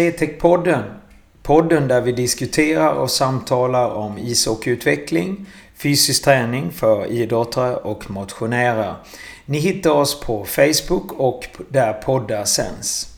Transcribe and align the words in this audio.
Swetec-podden. 0.00 0.82
Podden 1.42 1.88
där 1.88 2.00
vi 2.00 2.12
diskuterar 2.12 2.92
och 2.92 3.10
samtalar 3.10 3.90
om 3.90 4.18
ishockeyutveckling, 4.18 5.46
fysisk 5.76 6.24
träning 6.24 6.70
för 6.70 7.06
idrottare 7.06 7.76
och 7.76 8.10
motionärer. 8.10 8.94
Ni 9.46 9.58
hittar 9.58 9.90
oss 9.90 10.20
på 10.20 10.44
Facebook 10.44 11.12
och 11.12 11.46
där 11.68 11.92
poddar 11.92 12.44
sänds. 12.44 13.09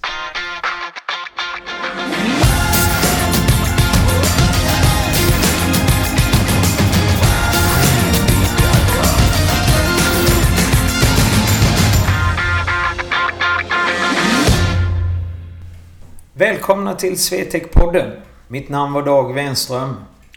Välkomna 16.34 16.94
till 16.94 17.14
Swetec-podden. 17.14 18.20
Mitt 18.48 18.68
namn 18.68 18.92
var 18.92 19.02
Dag 19.02 19.34
Wenström. 19.34 19.94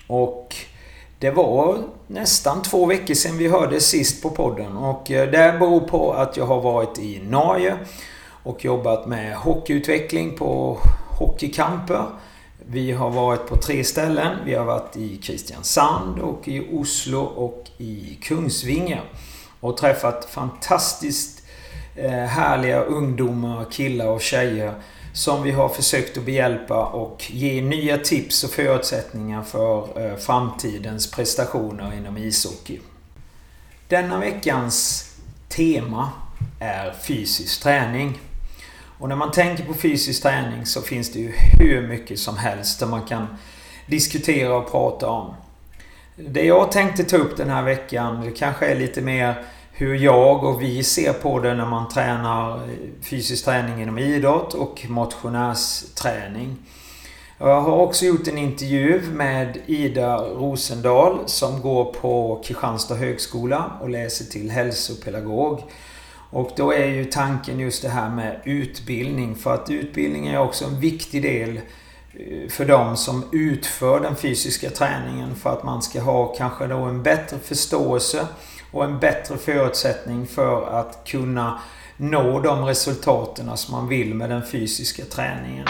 Och 0.07 0.55
det 1.19 1.31
var 1.31 1.83
nästan 2.07 2.61
två 2.61 2.85
veckor 2.85 3.13
sedan 3.13 3.37
vi 3.37 3.47
hörde 3.47 3.79
sist 3.79 4.23
på 4.23 4.29
podden. 4.29 4.77
Och 4.77 5.11
eh, 5.11 5.31
det 5.31 5.55
beror 5.59 5.79
på 5.79 6.13
att 6.13 6.37
jag 6.37 6.45
har 6.45 6.61
varit 6.61 6.99
i 6.99 7.21
Norge 7.23 7.77
och 8.43 8.65
jobbat 8.65 9.07
med 9.07 9.35
hockeyutveckling 9.35 10.37
på 10.37 10.79
hockeykamper. 11.09 12.05
Vi 12.65 12.91
har 12.91 13.09
varit 13.09 13.47
på 13.47 13.55
tre 13.55 13.83
ställen. 13.83 14.37
Vi 14.45 14.55
har 14.55 14.65
varit 14.65 14.97
i 14.97 15.17
Kristiansand 15.17 16.19
och 16.19 16.47
i 16.47 16.67
Oslo 16.71 17.19
och 17.19 17.63
i 17.77 18.19
Kungsvinge. 18.21 19.01
Och 19.59 19.77
träffat 19.77 20.25
fantastiskt 20.25 21.43
eh, 21.95 22.11
härliga 22.11 22.81
ungdomar, 22.81 23.65
killar 23.71 24.07
och 24.07 24.21
tjejer 24.21 24.73
som 25.15 25.43
vi 25.43 25.51
har 25.51 25.69
försökt 25.69 26.17
att 26.17 26.25
behjälpa 26.25 26.85
och 26.85 27.25
ge 27.27 27.61
nya 27.61 27.97
tips 27.97 28.43
och 28.43 28.49
förutsättningar 28.49 29.43
för 29.43 30.05
eh, 30.05 30.17
framtidens 30.17 31.11
prestationer 31.11 31.93
inom 31.97 32.17
ishockey. 32.17 32.79
Denna 33.87 34.19
veckans 34.19 35.05
tema 35.49 36.09
är 36.59 36.93
fysisk 37.03 37.63
träning. 37.63 38.19
Och 38.97 39.09
när 39.09 39.15
man 39.15 39.31
tänker 39.31 39.65
på 39.65 39.73
fysisk 39.73 40.21
träning 40.21 40.65
så 40.65 40.81
finns 40.81 41.11
det 41.11 41.19
ju 41.19 41.33
hur 41.59 41.87
mycket 41.87 42.19
som 42.19 42.37
helst 42.37 42.79
som 42.79 42.89
man 42.89 43.05
kan 43.05 43.27
diskutera 43.87 44.55
och 44.55 44.71
prata 44.71 45.09
om. 45.09 45.33
Det 46.15 46.45
jag 46.45 46.71
tänkte 46.71 47.03
ta 47.03 47.17
upp 47.17 47.37
den 47.37 47.49
här 47.49 47.63
veckan, 47.63 48.21
det 48.21 48.31
kanske 48.31 48.65
är 48.65 48.75
lite 48.79 49.01
mer 49.01 49.45
hur 49.77 49.95
jag 49.95 50.43
och 50.43 50.61
vi 50.61 50.83
ser 50.83 51.13
på 51.13 51.39
det 51.39 51.53
när 51.53 51.65
man 51.65 51.89
tränar 51.89 52.59
fysisk 53.01 53.45
träning 53.45 53.81
inom 53.81 53.97
idrott 53.97 54.53
och 54.53 54.85
motionärsträning. 54.89 56.57
Jag 57.37 57.61
har 57.61 57.77
också 57.77 58.05
gjort 58.05 58.27
en 58.27 58.37
intervju 58.37 59.01
med 59.01 59.57
Ida 59.65 60.17
Rosendahl 60.17 61.19
som 61.25 61.61
går 61.61 61.93
på 61.93 62.41
Kristianstad 62.45 62.95
högskola 62.95 63.71
och 63.81 63.89
läser 63.89 64.25
till 64.25 64.51
hälsopedagog. 64.51 65.63
Och 66.29 66.51
då 66.55 66.73
är 66.73 66.85
ju 66.85 67.05
tanken 67.05 67.59
just 67.59 67.81
det 67.81 67.89
här 67.89 68.09
med 68.09 68.41
utbildning. 68.45 69.35
För 69.35 69.53
att 69.53 69.69
utbildning 69.69 70.27
är 70.27 70.39
också 70.39 70.65
en 70.65 70.79
viktig 70.79 71.21
del 71.21 71.59
eh, 72.13 72.49
för 72.49 72.65
de 72.65 72.97
som 72.97 73.23
utför 73.31 73.99
den 73.99 74.15
fysiska 74.15 74.69
träningen. 74.69 75.35
För 75.35 75.49
att 75.49 75.63
man 75.63 75.81
ska 75.81 76.01
ha 76.01 76.35
kanske 76.35 76.67
då 76.67 76.77
en 76.77 77.03
bättre 77.03 77.39
förståelse 77.39 78.27
och 78.75 78.83
en 78.83 78.99
bättre 78.99 79.37
förutsättning 79.37 80.27
för 80.27 80.79
att 80.79 81.07
kunna 81.07 81.59
nå 81.97 82.39
de 82.39 82.65
resultaten 82.65 83.57
som 83.57 83.71
man 83.71 83.87
vill 83.87 84.15
med 84.15 84.29
den 84.29 84.45
fysiska 84.45 85.05
träningen. 85.05 85.67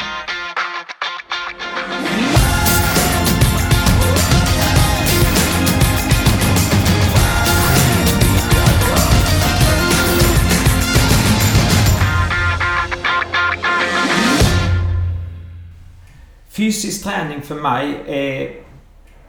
Fysisk 16.50 17.04
träning 17.04 17.42
för 17.42 17.56
mig 17.56 17.96
är 18.08 18.56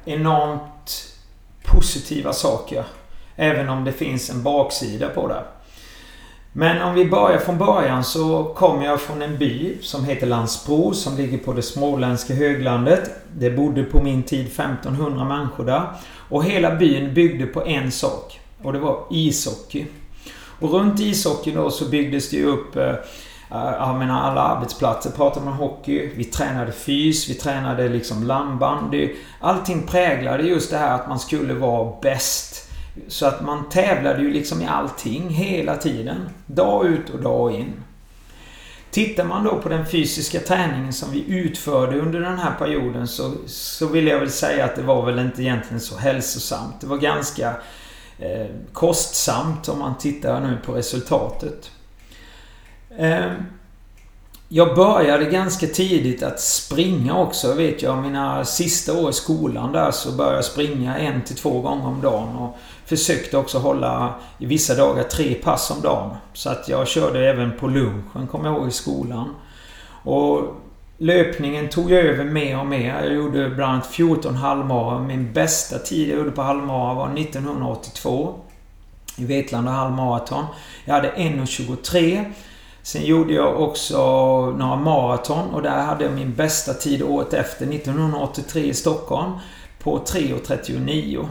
enormt 0.04 1.12
positiva 1.64 2.32
saker. 2.32 2.84
Även 3.36 3.68
om 3.68 3.84
det 3.84 3.92
finns 3.92 4.30
en 4.30 4.42
baksida 4.42 5.08
på 5.08 5.28
det. 5.28 5.42
Men 6.52 6.82
om 6.82 6.94
vi 6.94 7.04
börjar 7.04 7.38
från 7.38 7.58
början 7.58 8.04
så 8.04 8.44
kommer 8.44 8.84
jag 8.84 9.00
från 9.00 9.22
en 9.22 9.38
by 9.38 9.78
som 9.82 10.04
heter 10.04 10.26
Landsbro 10.26 10.94
som 10.94 11.16
ligger 11.16 11.38
på 11.38 11.52
det 11.52 11.62
småländska 11.62 12.34
höglandet. 12.34 13.10
Det 13.32 13.50
bodde 13.50 13.84
på 13.84 14.02
min 14.02 14.22
tid 14.22 14.46
1500 14.46 15.24
människor 15.24 15.64
där. 15.64 15.82
Och 16.28 16.44
hela 16.44 16.74
byn 16.74 17.14
byggde 17.14 17.46
på 17.46 17.66
en 17.66 17.92
sak. 17.92 18.40
Och 18.62 18.72
det 18.72 18.78
var 18.78 19.04
ishockey. 19.10 19.86
Och 20.60 20.70
runt 20.70 21.00
ishockeyn 21.00 21.54
då 21.54 21.70
så 21.70 21.84
byggdes 21.84 22.30
det 22.30 22.36
ju 22.36 22.46
upp 22.46 22.76
eh, 22.76 22.94
jag 23.50 23.98
menar 23.98 24.22
alla 24.22 24.40
arbetsplatser 24.40 25.10
pratar 25.10 25.40
man 25.40 25.52
hockey. 25.52 26.10
Vi 26.16 26.24
tränade 26.24 26.72
fys, 26.72 27.30
vi 27.30 27.34
tränade 27.34 27.88
liksom 27.88 28.22
landbandy. 28.22 29.14
Allting 29.40 29.82
präglade 29.82 30.42
just 30.42 30.70
det 30.70 30.78
här 30.78 30.94
att 30.94 31.08
man 31.08 31.18
skulle 31.18 31.54
vara 31.54 31.92
bäst. 32.02 32.65
Så 33.08 33.26
att 33.26 33.44
man 33.44 33.68
tävlade 33.68 34.22
ju 34.22 34.32
liksom 34.32 34.62
i 34.62 34.66
allting 34.66 35.28
hela 35.28 35.76
tiden. 35.76 36.28
Dag 36.46 36.86
ut 36.86 37.10
och 37.10 37.20
dag 37.20 37.52
in. 37.52 37.72
Tittar 38.90 39.24
man 39.24 39.44
då 39.44 39.58
på 39.58 39.68
den 39.68 39.86
fysiska 39.86 40.40
träningen 40.40 40.92
som 40.92 41.10
vi 41.10 41.24
utförde 41.28 42.00
under 42.00 42.20
den 42.20 42.38
här 42.38 42.54
perioden 42.58 43.08
så, 43.08 43.32
så 43.46 43.86
vill 43.86 44.06
jag 44.06 44.20
väl 44.20 44.30
säga 44.30 44.64
att 44.64 44.76
det 44.76 44.82
var 44.82 45.06
väl 45.06 45.18
inte 45.18 45.42
egentligen 45.42 45.80
så 45.80 45.96
hälsosamt. 45.96 46.80
Det 46.80 46.86
var 46.86 46.98
ganska 46.98 47.56
eh, 48.18 48.46
kostsamt 48.72 49.68
om 49.68 49.78
man 49.78 49.98
tittar 49.98 50.40
nu 50.40 50.58
på 50.66 50.72
resultatet. 50.72 51.70
Eh, 52.98 53.32
jag 54.48 54.76
började 54.76 55.24
ganska 55.24 55.66
tidigt 55.66 56.22
att 56.22 56.40
springa 56.40 57.18
också. 57.18 57.52
Vet 57.52 57.82
jag, 57.82 58.02
mina 58.02 58.44
sista 58.44 58.92
år 58.92 59.10
i 59.10 59.12
skolan 59.12 59.72
där 59.72 59.90
så 59.90 60.12
började 60.12 60.36
jag 60.36 60.44
springa 60.44 60.98
en 60.98 61.22
till 61.22 61.36
två 61.36 61.60
gånger 61.60 61.86
om 61.86 62.00
dagen. 62.00 62.36
Och 62.36 62.58
försökte 62.86 63.36
också 63.36 63.58
hålla 63.58 64.14
i 64.38 64.46
vissa 64.46 64.74
dagar 64.74 65.02
tre 65.02 65.34
pass 65.34 65.70
om 65.70 65.82
dagen. 65.82 66.10
Så 66.32 66.50
att 66.50 66.68
jag 66.68 66.88
körde 66.88 67.28
även 67.28 67.52
på 67.58 67.66
lunchen, 67.66 68.26
kommer 68.30 68.48
jag 68.48 68.56
ihåg, 68.56 68.68
i 68.68 68.70
skolan. 68.70 69.34
Och 70.02 70.40
löpningen 70.98 71.68
tog 71.68 71.90
jag 71.90 72.04
över 72.04 72.24
mer 72.24 72.58
och 72.58 72.66
mer. 72.66 73.02
Jag 73.04 73.14
gjorde 73.14 73.50
bland 73.50 73.72
annat 73.72 73.86
14 73.86 74.34
halvmara. 74.34 74.98
Min 74.98 75.32
bästa 75.32 75.78
tid 75.78 76.08
jag 76.08 76.18
gjorde 76.18 76.30
på 76.30 76.42
halvmara 76.42 76.94
var 76.94 77.18
1982. 77.18 78.34
I 79.18 79.24
Vetlanda 79.24 79.70
halvmaraton. 79.70 80.44
Jag 80.84 80.94
hade 80.94 81.12
1.23. 81.12 82.32
Sen 82.82 83.04
gjorde 83.04 83.34
jag 83.34 83.60
också 83.60 83.96
några 84.50 84.76
maraton 84.76 85.54
och 85.54 85.62
där 85.62 85.82
hade 85.82 86.04
jag 86.04 86.12
min 86.12 86.34
bästa 86.34 86.74
tid 86.74 87.02
året 87.02 87.34
efter, 87.34 87.66
1983 87.66 88.62
i 88.62 88.74
Stockholm, 88.74 89.32
på 89.82 89.98
3.39. 89.98 91.28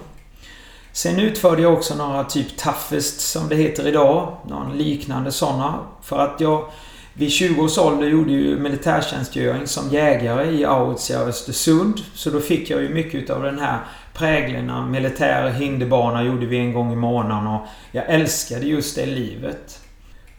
Sen 0.95 1.19
utförde 1.19 1.61
jag 1.61 1.73
också 1.73 1.95
några 1.95 2.23
typ 2.23 2.57
toughest 2.57 3.21
som 3.21 3.49
det 3.49 3.55
heter 3.55 3.87
idag. 3.87 4.37
Någon 4.47 4.77
liknande 4.77 5.31
sådana. 5.31 5.79
För 6.01 6.19
att 6.19 6.41
jag 6.41 6.65
vid 7.13 7.31
20 7.31 7.61
års 7.61 7.77
ålder 7.77 8.07
gjorde 8.07 8.31
ju 8.31 8.59
militärtjänstgöring 8.59 9.67
som 9.67 9.89
jägare 9.89 10.51
i 10.51 10.65
Arvidsjaur 10.65 11.27
Östersund. 11.27 12.01
Så 12.13 12.29
då 12.29 12.39
fick 12.39 12.69
jag 12.69 12.81
ju 12.81 12.89
mycket 12.89 13.29
av 13.29 13.43
den 13.43 13.59
här 13.59 13.79
prägeln 14.13 14.69
av 14.69 14.89
militär 14.89 15.49
hinderbana 15.49 16.23
gjorde 16.23 16.45
vi 16.45 16.57
en 16.57 16.73
gång 16.73 16.93
i 16.93 16.95
månaden 16.95 17.47
och 17.47 17.61
jag 17.91 18.09
älskade 18.09 18.65
just 18.65 18.95
det 18.95 19.05
livet. 19.05 19.79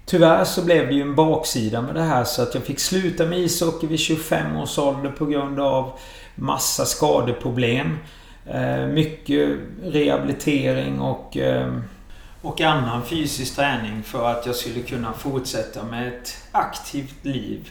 Tyvärr 0.06 0.44
så 0.44 0.64
blev 0.64 0.86
det 0.86 0.94
ju 0.94 1.02
en 1.02 1.14
baksida 1.14 1.82
med 1.82 1.94
det 1.94 2.02
här 2.02 2.24
så 2.24 2.42
att 2.42 2.54
jag 2.54 2.64
fick 2.64 2.80
sluta 2.80 3.26
med 3.26 3.38
ishockey 3.38 3.86
vid 3.86 3.98
25 3.98 4.56
års 4.56 4.78
ålder 4.78 5.10
på 5.10 5.26
grund 5.26 5.60
av 5.60 5.92
massa 6.34 6.84
skadeproblem. 6.84 7.98
Eh, 8.50 8.86
mycket 8.86 9.58
rehabilitering 9.82 11.00
och, 11.00 11.36
ehm, 11.36 11.82
och 12.42 12.60
annan 12.60 13.06
fysisk 13.06 13.56
träning 13.56 14.02
för 14.02 14.30
att 14.30 14.46
jag 14.46 14.56
skulle 14.56 14.80
kunna 14.80 15.12
fortsätta 15.12 15.84
med 15.84 16.08
ett 16.08 16.36
aktivt 16.52 17.24
liv. 17.24 17.70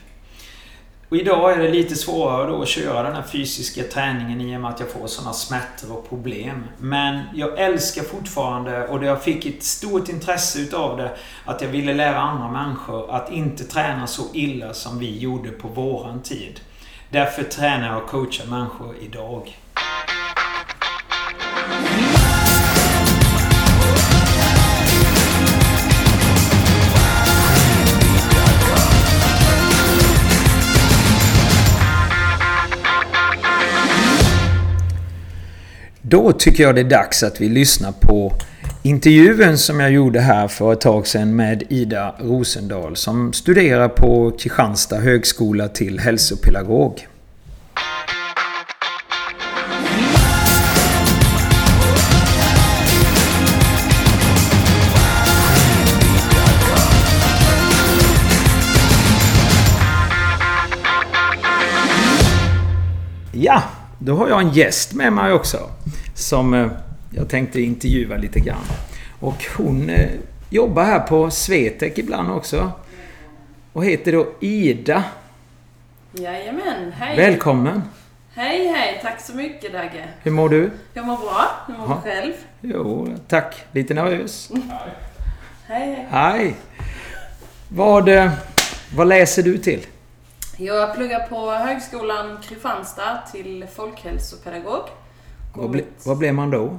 Och 1.10 1.18
idag 1.18 1.54
är 1.54 1.58
det 1.58 1.72
lite 1.72 1.96
svårare 1.96 2.52
då 2.52 2.62
att 2.62 2.68
köra 2.68 3.04
den 3.04 3.16
här 3.16 3.24
fysiska 3.24 3.84
träningen 3.84 4.42
i 4.42 4.58
och 4.58 4.62
med 4.62 4.72
att 4.72 4.80
jag 4.80 4.90
får 4.90 5.08
sådana 5.08 5.34
smärtor 5.34 5.98
och 5.98 6.10
problem. 6.10 6.64
Men 6.78 7.22
jag 7.36 7.60
älskar 7.60 8.04
fortfarande, 8.04 8.88
och 8.88 9.04
jag 9.04 9.24
fick 9.24 9.46
ett 9.46 9.64
stort 9.64 10.10
intresse 10.10 10.60
utav 10.60 10.98
det, 10.98 11.18
att 11.46 11.62
jag 11.62 11.68
ville 11.68 11.94
lära 11.94 12.18
andra 12.18 12.52
människor 12.52 13.12
att 13.12 13.32
inte 13.32 13.64
träna 13.64 14.08
så 14.08 14.24
illa 14.34 14.74
som 14.74 15.00
vi 15.00 15.18
gjorde 15.18 15.50
på 15.50 15.68
våran 15.68 16.22
tid. 16.22 16.60
Därför 17.10 17.44
tränar 17.44 17.88
jag 17.88 18.04
och 18.04 18.10
coachar 18.10 18.46
människor 18.46 18.96
idag. 19.02 19.58
Då 36.08 36.32
tycker 36.32 36.64
jag 36.64 36.76
det 36.76 36.82
är 36.82 36.90
dags 36.90 37.24
att 37.24 37.42
vi 37.42 37.50
lyssnar 37.50 37.92
på 37.92 38.34
intervjun 38.84 39.58
som 39.58 39.80
jag 39.80 39.92
gjorde 39.92 40.20
här 40.20 40.48
för 40.48 40.74
ett 40.74 40.82
tag 40.82 41.08
sedan 41.08 41.36
med 41.36 41.64
Ida 41.70 42.16
Rosendahl 42.20 42.96
som 42.96 43.34
studerar 43.34 43.90
på 43.90 44.32
Kristianstad 44.32 45.00
högskola 45.00 45.68
till 45.68 46.00
hälsopedagog. 46.00 47.08
Ja, 63.32 63.64
då 64.00 64.16
har 64.16 64.30
jag 64.30 64.42
en 64.42 64.52
gäst 64.52 64.94
med 64.94 65.14
mig 65.14 65.34
också. 65.34 65.58
Som 66.16 66.54
eh, 66.54 66.68
jag 67.12 67.30
tänkte 67.30 67.62
intervjua 67.62 68.18
lite 68.18 68.40
grann. 68.40 68.64
Och 69.20 69.46
hon 69.58 69.90
eh, 69.90 70.10
jobbar 70.50 70.84
här 70.84 71.00
på 71.00 71.32
Svetek 71.32 71.98
ibland 71.98 72.32
också. 72.32 72.72
Och 73.74 73.86
heter 73.86 74.12
då 74.12 74.28
Ida. 74.40 75.04
Jajamän, 76.12 76.92
hej! 76.92 77.18
Välkommen! 77.18 77.82
Hej, 78.34 78.68
hej! 78.68 79.00
Tack 79.02 79.22
så 79.22 79.36
mycket 79.36 79.74
Dagge. 79.74 80.08
Hur 80.24 80.32
mår 80.32 80.50
du? 80.50 80.72
Jag 80.94 81.06
mår 81.06 81.18
bra. 81.18 81.46
Hur 81.68 81.78
mår 81.78 81.88
Ja. 81.90 82.02
du 82.04 82.10
själv? 82.10 82.34
Jo, 82.62 83.16
tack. 83.28 83.56
Lite 83.72 83.94
nervös. 83.94 84.52
Hej, 85.68 85.86
hej. 85.96 86.08
Hej! 86.10 86.56
Vad, 87.70 88.10
eh, 88.10 88.32
vad 88.96 89.08
läser 89.08 89.44
du 89.44 89.58
till? 89.58 89.86
Jag 90.58 90.96
pluggar 90.96 91.28
på 91.28 91.52
Högskolan 91.52 92.38
Kristianstad 92.44 93.20
till 93.32 93.66
folkhälsopedagog. 93.76 94.84
Vad, 95.56 95.70
ble, 95.70 95.84
vad 96.06 96.18
blir 96.18 96.32
man 96.32 96.52
då? 96.52 96.78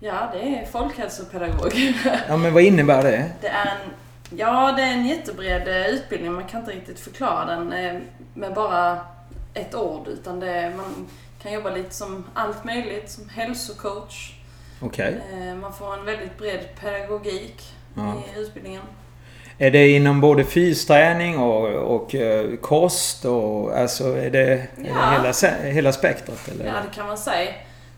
Ja, 0.00 0.28
det 0.32 0.38
är 0.58 0.66
folkhälsopedagog. 0.66 1.72
Ja, 2.28 2.36
men 2.36 2.54
vad 2.54 2.62
innebär 2.62 3.02
det? 3.02 3.30
Det 3.40 3.48
är 3.48 3.66
en, 3.66 3.90
ja, 4.38 4.72
det 4.76 4.82
är 4.82 4.92
en 4.92 5.06
jättebred 5.06 5.68
eh, 5.68 5.86
utbildning. 5.94 6.32
Man 6.32 6.44
kan 6.44 6.60
inte 6.60 6.72
riktigt 6.72 7.00
förklara 7.00 7.44
den 7.44 7.72
eh, 7.72 8.00
med 8.34 8.54
bara 8.54 8.98
ett 9.54 9.74
ord. 9.74 10.08
Utan 10.08 10.40
det, 10.40 10.72
man 10.76 11.06
kan 11.42 11.52
jobba 11.52 11.70
lite 11.70 11.94
som 11.94 12.24
allt 12.34 12.64
möjligt, 12.64 13.10
som 13.10 13.28
hälsocoach. 13.28 14.32
Okej. 14.80 15.20
Eh, 15.32 15.54
Man 15.54 15.72
får 15.72 15.94
en 15.98 16.04
väldigt 16.04 16.38
bred 16.38 16.60
pedagogik 16.80 17.62
Ja. 17.96 18.14
i 18.36 18.40
utbildningen. 18.40 18.82
Är 19.58 19.70
det 19.70 19.88
inom 19.88 20.20
både 20.20 20.44
fysträning 20.44 21.38
och, 21.38 21.68
och 21.96 22.14
kost 22.60 23.24
och 23.24 23.78
alltså 23.78 24.16
är 24.16 24.30
det, 24.30 24.38
är 24.52 24.56
det 24.76 24.88
Ja. 24.88 25.10
hela, 25.10 25.56
hela 25.70 25.92
spektrat 25.92 26.48
eller? 26.48 26.64
Ja, 26.66 26.72
det 26.72 26.94
kan 26.96 27.06
man 27.06 27.18
säga. 27.18 27.50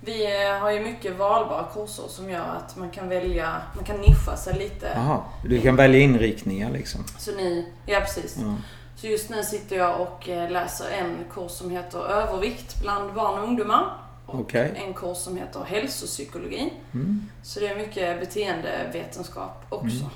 Vi 0.07 0.45
eh, 0.45 0.59
har 0.61 0.71
ju 0.71 0.81
mycket 0.81 1.19
valbara 1.19 1.65
kurser 1.75 2.09
som 2.09 2.31
gör 2.31 2.57
att 2.57 2.77
man 2.77 2.91
kan 2.91 3.09
välja, 3.09 3.63
man 3.75 3.85
kan 3.85 3.97
nischa 3.97 4.37
sig 4.37 4.59
lite. 4.59 4.93
Jaha, 4.95 5.23
du 5.45 5.61
kan 5.61 5.77
välja 5.77 6.01
inriktningar 6.01 6.71
liksom? 6.71 7.05
Så 7.19 7.33
ni, 7.33 7.69
ja 7.87 8.01
precis. 8.01 8.37
Ja. 8.41 8.55
Så 8.97 9.07
just 9.07 9.31
nu 9.31 9.43
sitter 9.43 9.77
jag 9.77 10.01
och 10.01 10.29
eh, 10.29 10.51
läser 10.51 10.91
en 10.91 11.17
kurs 11.33 11.51
som 11.51 11.71
heter 11.71 11.99
övervikt 11.99 12.81
bland 12.83 13.15
barn 13.15 13.39
och 13.39 13.49
ungdomar. 13.49 13.85
Och 14.27 14.41
Okej. 14.41 14.83
en 14.87 14.95
kurs 14.95 15.17
som 15.17 15.37
heter 15.37 15.61
hälsopsykologi. 15.65 16.73
Mm. 16.95 17.27
Så 17.43 17.61
det 17.61 17.69
är 17.69 17.77
mycket 17.77 18.21
beteendevetenskap 18.21 19.67
också. 19.69 19.97
Mm. 19.97 20.11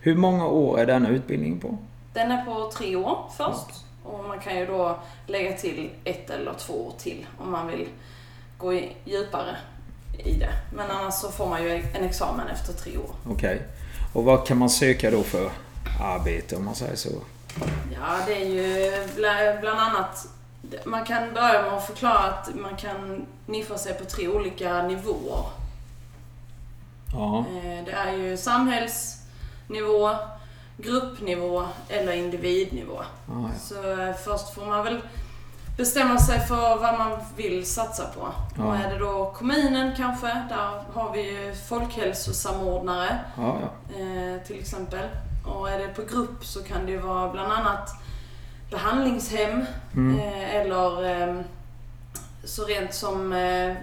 Hur 0.00 0.14
många 0.14 0.46
år 0.46 0.78
är 0.78 0.86
denna 0.86 1.08
utbildning 1.08 1.60
på? 1.60 1.78
Den 2.12 2.30
är 2.30 2.44
på 2.44 2.70
tre 2.70 2.96
år 2.96 3.18
först. 3.36 3.84
Och 4.04 4.24
man 4.24 4.40
kan 4.40 4.58
ju 4.58 4.66
då 4.66 4.98
lägga 5.26 5.56
till 5.56 5.90
ett 6.04 6.30
eller 6.30 6.54
två 6.54 6.86
år 6.86 6.92
till 6.98 7.26
om 7.38 7.50
man 7.50 7.66
vill 7.66 7.88
gå 8.60 8.74
i, 8.74 8.96
djupare 9.04 9.56
i 10.18 10.32
det. 10.34 10.52
Men 10.74 10.90
annars 10.90 11.14
så 11.14 11.30
får 11.30 11.46
man 11.48 11.62
ju 11.62 11.70
en 11.94 12.04
examen 12.04 12.48
efter 12.48 12.72
tre 12.72 12.96
år. 12.98 13.10
Okej. 13.30 13.62
Och 14.12 14.24
vad 14.24 14.46
kan 14.46 14.58
man 14.58 14.70
söka 14.70 15.10
då 15.10 15.22
för 15.22 15.50
arbete 16.00 16.56
om 16.56 16.64
man 16.64 16.74
säger 16.74 16.96
så? 16.96 17.08
Ja, 17.94 18.18
det 18.26 18.32
är 18.42 18.46
ju 18.46 18.90
bla- 19.16 19.60
bland 19.60 19.80
annat... 19.80 20.26
Man 20.84 21.04
kan 21.04 21.34
börja 21.34 21.62
med 21.62 21.72
att 21.72 21.86
förklara 21.86 22.18
att 22.18 22.48
man 22.54 22.76
kan 22.76 23.26
nischa 23.46 23.78
sig 23.78 23.94
på 23.94 24.04
tre 24.04 24.28
olika 24.28 24.82
nivåer. 24.82 25.44
Ja. 27.12 27.38
Eh, 27.38 27.84
Det 27.84 27.92
är 27.92 28.12
ju 28.16 28.36
samhällsnivå, 28.36 30.16
gruppnivå 30.76 31.66
eller 31.88 32.12
individnivå. 32.12 33.02
ja, 33.28 33.34
ja. 33.42 33.48
Så 33.60 34.00
eh, 34.00 34.14
först 34.24 34.54
får 34.54 34.66
man 34.66 34.84
väl 34.84 35.00
bestämma 35.76 36.18
sig 36.18 36.40
för 36.40 36.76
vad 36.76 36.98
man 36.98 37.18
vill 37.36 37.66
satsa 37.66 38.04
på. 38.04 38.28
Ja. 38.58 38.64
Och 38.64 38.76
är 38.76 38.90
det 38.92 38.98
då 38.98 39.30
kommunen 39.36 39.92
kanske, 39.96 40.26
där 40.26 40.82
har 40.94 41.12
vi 41.12 41.30
ju 41.30 41.54
folkhälsosamordnare 41.68 43.18
ja, 43.36 43.58
ja. 43.60 44.00
eh, 44.00 44.42
till 44.46 44.58
exempel. 44.60 45.08
Och 45.46 45.70
är 45.70 45.78
det 45.78 45.88
på 45.88 46.02
grupp 46.02 46.44
så 46.44 46.62
kan 46.62 46.86
det 46.86 46.92
ju 46.92 46.98
vara 46.98 47.32
bland 47.32 47.52
annat 47.52 47.90
behandlingshem 48.70 49.64
Mm. 49.94 50.18
eh, 50.20 50.54
eller 50.56 51.20
eh, 51.28 51.34
så 52.44 52.64
rent 52.64 52.94
som 52.94 53.32
eh, 53.32 53.74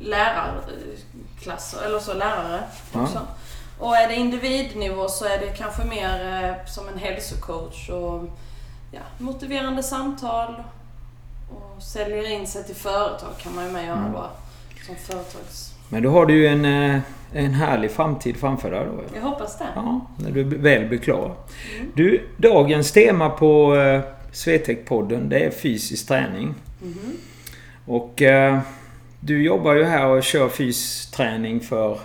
lärarklasser, 0.00 1.82
eller 1.86 1.98
så 1.98 2.14
lärare 2.14 2.62
också. 2.94 3.20
Och 3.78 3.96
är 3.96 4.08
det 4.08 4.14
individnivå 4.14 5.08
så 5.08 5.24
är 5.24 5.38
det 5.38 5.46
kanske 5.46 5.84
mer 5.84 6.44
eh, 6.44 6.66
som 6.66 6.88
en 6.88 6.98
hälsocoach 6.98 7.90
och 7.90 8.24
ja, 8.92 9.00
motiverande 9.18 9.82
samtal 9.82 10.64
och 11.78 11.84
säljer 11.84 12.30
in 12.30 12.46
sig 12.46 12.64
till 12.64 12.74
företag 12.74 13.28
kan 13.42 13.54
man 13.54 13.64
ju 13.66 13.70
med 13.72 13.86
göra 13.86 13.98
Mm. 13.98 14.12
då. 14.12 14.30
Som 14.86 14.96
företags... 14.96 15.74
Men 15.88 16.02
då 16.02 16.10
har 16.10 16.26
du 16.26 16.34
ju 16.34 16.46
en, 16.46 16.64
eh, 16.64 17.00
en 17.32 17.54
härlig 17.54 17.90
framtid 17.90 18.36
framför 18.36 18.70
dig 18.70 18.84
då. 18.86 19.02
Jag 19.14 19.22
hoppas 19.22 19.58
det. 19.58 19.66
Ja, 19.74 20.06
när 20.16 20.30
du 20.30 20.44
väl 20.44 20.88
blir 20.88 20.98
klar. 20.98 21.34
Mm. 21.76 21.92
Du, 21.94 22.22
dagens 22.36 22.92
tema 22.92 23.30
på 23.30 23.76
eh, 23.76 24.00
Swetec-podden 24.32 25.28
det 25.28 25.38
är 25.44 25.50
fysisk 25.50 26.08
träning. 26.08 26.54
Mhm. 26.82 27.12
Och 27.86 28.22
eh, 28.22 28.58
du 29.20 29.42
jobbar 29.42 29.74
ju 29.74 29.84
här 29.84 30.06
och 30.06 30.22
kör 30.22 30.48
fysträning 30.48 31.60
för 31.60 31.98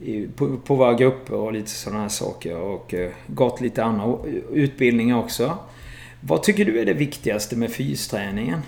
i, 0.00 0.26
på, 0.36 0.56
på 0.56 0.74
våra 0.74 0.94
grupper 0.94 1.34
och 1.34 1.52
lite 1.52 1.70
sådana 1.70 2.02
här 2.02 2.08
saker. 2.08 2.56
Och 2.56 2.94
eh, 2.94 3.10
gått 3.26 3.60
lite 3.60 3.84
andra 3.84 4.16
utbildningar 4.52 5.18
också. 5.18 5.58
Vad 6.20 6.42
tycker 6.42 6.64
du 6.64 6.80
är 6.80 6.84
det 6.84 6.94
viktigaste 6.94 7.56
med 7.56 7.70
fysträningen? 7.70 8.58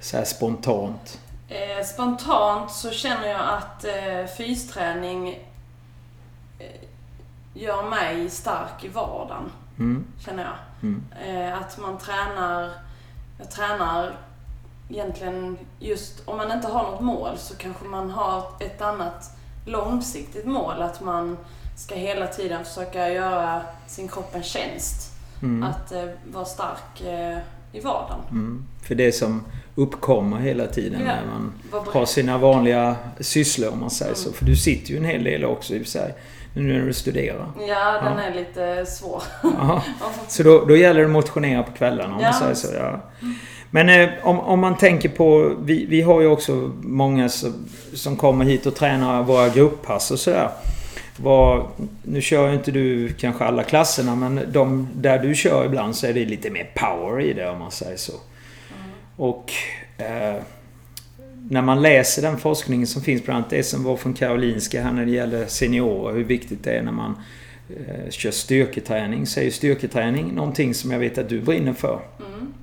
Så 0.00 0.24
spontant. 0.24 1.18
Eh, 1.48 1.84
spontant 1.84 2.70
så 2.72 2.90
känner 2.90 3.28
jag 3.28 3.40
att 3.40 3.84
eh, 3.84 4.26
fysträning 4.36 5.28
eh, 6.58 6.66
gör 7.54 7.82
mig 7.82 8.30
stark 8.30 8.84
i 8.84 8.88
vardagen, 8.88 9.50
Mm, 9.78 10.06
känner 10.24 10.42
jag. 10.44 10.54
mm, 10.82 11.04
Eh, 11.24 11.58
att 11.58 11.78
man 11.78 11.98
tränar, 11.98 12.70
jag 13.38 13.50
tränar 13.50 14.16
egentligen 14.88 15.58
just, 15.78 16.28
om 16.28 16.36
man 16.36 16.52
inte 16.52 16.68
har 16.68 16.82
något 16.82 17.00
mål 17.00 17.38
så 17.38 17.56
kanske 17.56 17.84
man 17.84 18.10
har 18.10 18.44
ett 18.60 18.80
annat 18.82 19.30
långsiktigt 19.66 20.46
mål. 20.46 20.82
Att 20.82 21.00
man 21.00 21.38
ska 21.76 21.94
hela 21.94 22.26
tiden 22.26 22.64
försöka 22.64 23.08
göra 23.08 23.62
sin 23.86 24.08
kropp 24.08 24.34
en 24.34 24.42
tjänst. 24.42 25.12
mm, 25.42 25.62
Att 25.70 25.92
eh, 25.92 26.04
vara 26.32 26.44
stark 26.44 27.00
eh, 27.00 27.38
i 27.72 27.80
vardagen. 27.80 28.20
mm. 28.30 28.64
För 28.82 28.94
det 28.94 29.12
som 29.12 29.44
uppkommer 29.74 30.36
hela 30.38 30.66
tiden 30.66 31.00
Ja. 31.00 31.06
när 31.06 31.26
man 31.32 31.52
har 31.92 32.06
sina 32.06 32.38
vanliga 32.38 32.96
sysslor 33.20 33.72
om 33.72 33.80
man 33.80 33.90
säger 33.90 34.14
så. 34.14 34.28
Mm. 34.28 34.38
För 34.38 34.44
du 34.44 34.56
sitter 34.56 34.90
ju 34.90 34.96
en 34.96 35.04
hel 35.04 35.24
del 35.24 35.44
också 35.44 35.74
i 35.74 35.76
och 35.78 35.82
för 35.82 35.88
sig. 35.90 36.14
Nu 36.54 36.62
när 36.78 36.86
du 36.86 36.92
studerar. 36.92 37.46
Ja, 37.68 37.92
den 38.02 38.12
Ja. 38.18 38.22
är 38.22 38.34
lite 38.34 38.86
svår. 38.86 39.22
Så 40.28 40.42
då, 40.42 40.64
då 40.64 40.76
gäller 40.76 41.00
det 41.00 41.06
att 41.06 41.12
motionera 41.12 41.62
på 41.62 41.72
kvällarna 41.72 42.14
om 42.14 42.20
Ja, 42.20 42.30
man 42.30 42.38
säger 42.40 42.54
så. 42.54 42.68
Ja. 42.74 43.00
Men 43.70 43.88
eh, 43.88 44.08
om, 44.22 44.40
om 44.40 44.60
man 44.60 44.76
tänker 44.76 45.08
på... 45.08 45.56
Vi, 45.62 45.86
vi 45.86 46.02
har 46.02 46.20
ju 46.20 46.26
också 46.26 46.52
många 46.82 47.28
som, 47.28 47.54
som 47.94 48.16
kommer 48.16 48.44
hit 48.44 48.66
och 48.66 48.74
tränar 48.74 49.22
våra 49.22 49.48
grupppass 49.48 50.10
och 50.10 50.18
sådär. 50.18 50.50
Vad, 51.22 51.66
nu 52.02 52.20
kör 52.20 52.52
inte 52.52 52.70
du 52.70 53.12
kanske 53.12 53.44
alla 53.44 53.62
klasserna 53.62 54.14
men 54.14 54.40
de 54.52 54.88
där 54.94 55.18
du 55.18 55.34
kör 55.34 55.66
ibland 55.66 55.96
så 55.96 56.06
är 56.06 56.12
det 56.12 56.24
lite 56.24 56.50
mer 56.50 56.70
power 56.74 57.20
i 57.20 57.32
det 57.32 57.50
om 57.50 57.58
man 57.58 57.70
säger 57.70 57.96
så. 57.96 58.12
Och 59.16 59.52
eh, 59.98 60.42
när 61.50 61.62
man 61.62 61.82
läser 61.82 62.22
den 62.22 62.38
forskningen 62.38 62.86
som 62.86 63.02
finns, 63.02 63.24
bland 63.24 63.44
annat 63.52 63.74
var 63.74 63.96
från 63.96 64.14
Karolinska 64.14 64.82
här 64.82 64.92
när 64.92 65.04
det 65.06 65.10
gäller 65.10 65.46
seniorer, 65.46 66.14
hur 66.14 66.24
viktigt 66.24 66.64
det 66.64 66.72
är 66.72 66.82
när 66.82 66.92
man 66.92 67.18
eh, 67.68 68.10
kör 68.10 68.30
styrketräning, 68.30 69.26
så 69.26 69.40
är 69.40 69.44
ju 69.44 69.50
styrketräning 69.50 70.34
någonting 70.34 70.74
som 70.74 70.90
jag 70.90 70.98
vet 70.98 71.18
att 71.18 71.28
du 71.28 71.40
brinner 71.40 71.72
för. 71.72 72.00
Mm. 72.18 72.54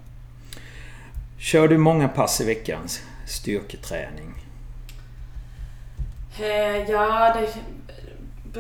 Kör 1.38 1.68
du 1.68 1.78
många 1.78 2.08
pass 2.08 2.42
i 2.42 2.46
veckan? 2.46 2.88
Styrketräning? 3.28 4.34
Eh, 6.40 6.92
Ja, 6.92 7.36
det 7.40 7.48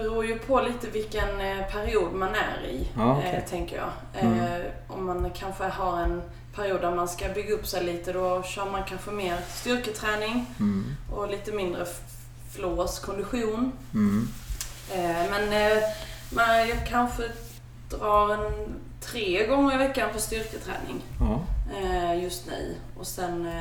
beror 0.01 0.25
ju 0.25 0.39
på 0.39 0.61
lite 0.61 0.87
vilken 0.89 1.41
eh, 1.41 1.65
period 1.71 2.13
man 2.13 2.29
är 2.35 2.67
i, 2.69 2.87
Ja, 2.97 3.17
okej. 3.17 3.31
eh, 3.43 3.49
tänker 3.49 3.75
jag. 3.77 3.89
Mm. 4.25 4.39
Eh, 4.39 4.61
om 4.87 5.05
man 5.05 5.29
kanske 5.35 5.63
har 5.63 5.99
en 6.01 6.21
period 6.55 6.81
där 6.81 6.95
man 6.95 7.07
ska 7.07 7.29
bygga 7.29 7.53
upp 7.53 7.67
sig 7.67 7.83
lite, 7.83 8.13
då 8.13 8.43
kör 8.43 8.65
man 8.71 8.83
kanske 8.83 9.11
mer 9.11 9.37
styrketräning 9.49 10.45
Mm. 10.59 10.85
och 11.15 11.29
lite 11.29 11.51
mindre 11.51 11.85
flås, 12.55 12.99
kondition. 12.99 13.71
Mm. 13.93 14.27
Men 15.29 15.49
man, 16.29 16.67
jag 16.69 16.87
kanske 16.87 17.23
drar 17.89 18.33
en 18.33 18.75
tre 19.01 19.47
gånger 19.47 19.75
i 19.75 19.77
veckan 19.77 20.09
på 20.13 20.19
styrketräning 20.19 21.01
Ja. 21.19 22.13
just 22.13 22.47
nu. 22.47 22.75
Och 22.99 23.07
sen 23.07 23.51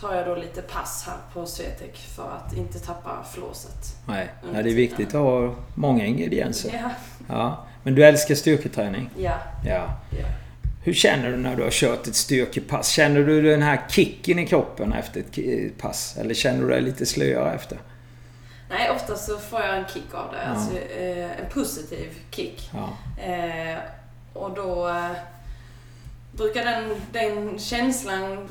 tar 0.00 0.14
jag 0.14 0.26
då 0.26 0.34
lite 0.34 0.62
pass 0.62 1.04
här 1.06 1.16
på 1.32 1.46
Swetec 1.46 1.96
för 2.16 2.30
att 2.30 2.52
inte 2.56 2.78
tappa 2.78 3.24
flåset. 3.32 3.96
Nej. 4.06 4.28
Nej, 4.52 4.62
det 4.62 4.70
är 4.70 4.74
viktigt 4.74 5.08
att 5.08 5.22
ha 5.22 5.54
många 5.74 6.04
ingredienser. 6.06 6.70
Ja. 6.82 6.90
Ja. 7.28 7.66
Men 7.82 7.94
du 7.94 8.04
älskar 8.04 8.34
styrketräning? 8.34 9.10
Ja. 9.16 9.38
Ja. 9.66 9.90
ja. 10.10 10.26
Hur 10.84 10.94
känner 10.94 11.30
du 11.30 11.36
när 11.36 11.56
du 11.56 11.62
har 11.62 11.70
kört 11.70 12.06
ett 12.06 12.16
styrkepass? 12.16 12.88
Känner 12.88 13.20
du 13.20 13.42
den 13.42 13.62
här 13.62 13.80
kicken 13.88 14.38
i 14.38 14.46
kroppen 14.46 14.92
efter 14.92 15.20
ett 15.20 15.78
pass? 15.78 16.16
Eller 16.16 16.34
känner 16.34 16.62
du 16.62 16.68
dig 16.68 16.82
lite 16.82 17.06
slöare 17.06 17.54
efter? 17.54 17.78
Nej, 18.70 18.90
ofta 18.90 19.16
så 19.16 19.38
får 19.38 19.60
jag 19.60 19.78
en 19.78 19.84
kick 19.94 20.14
av 20.14 20.32
det. 20.32 20.38
Ja. 20.44 20.50
Alltså, 20.50 20.78
eh, 20.78 21.24
en 21.24 21.50
positiv 21.54 22.08
kick. 22.30 22.70
Ja. 22.72 22.88
Eh, 23.22 23.78
och 24.32 24.54
då 24.54 24.88
eh, 24.88 25.10
brukar 26.32 26.64
den, 26.64 27.00
den 27.12 27.58
känslan 27.58 28.48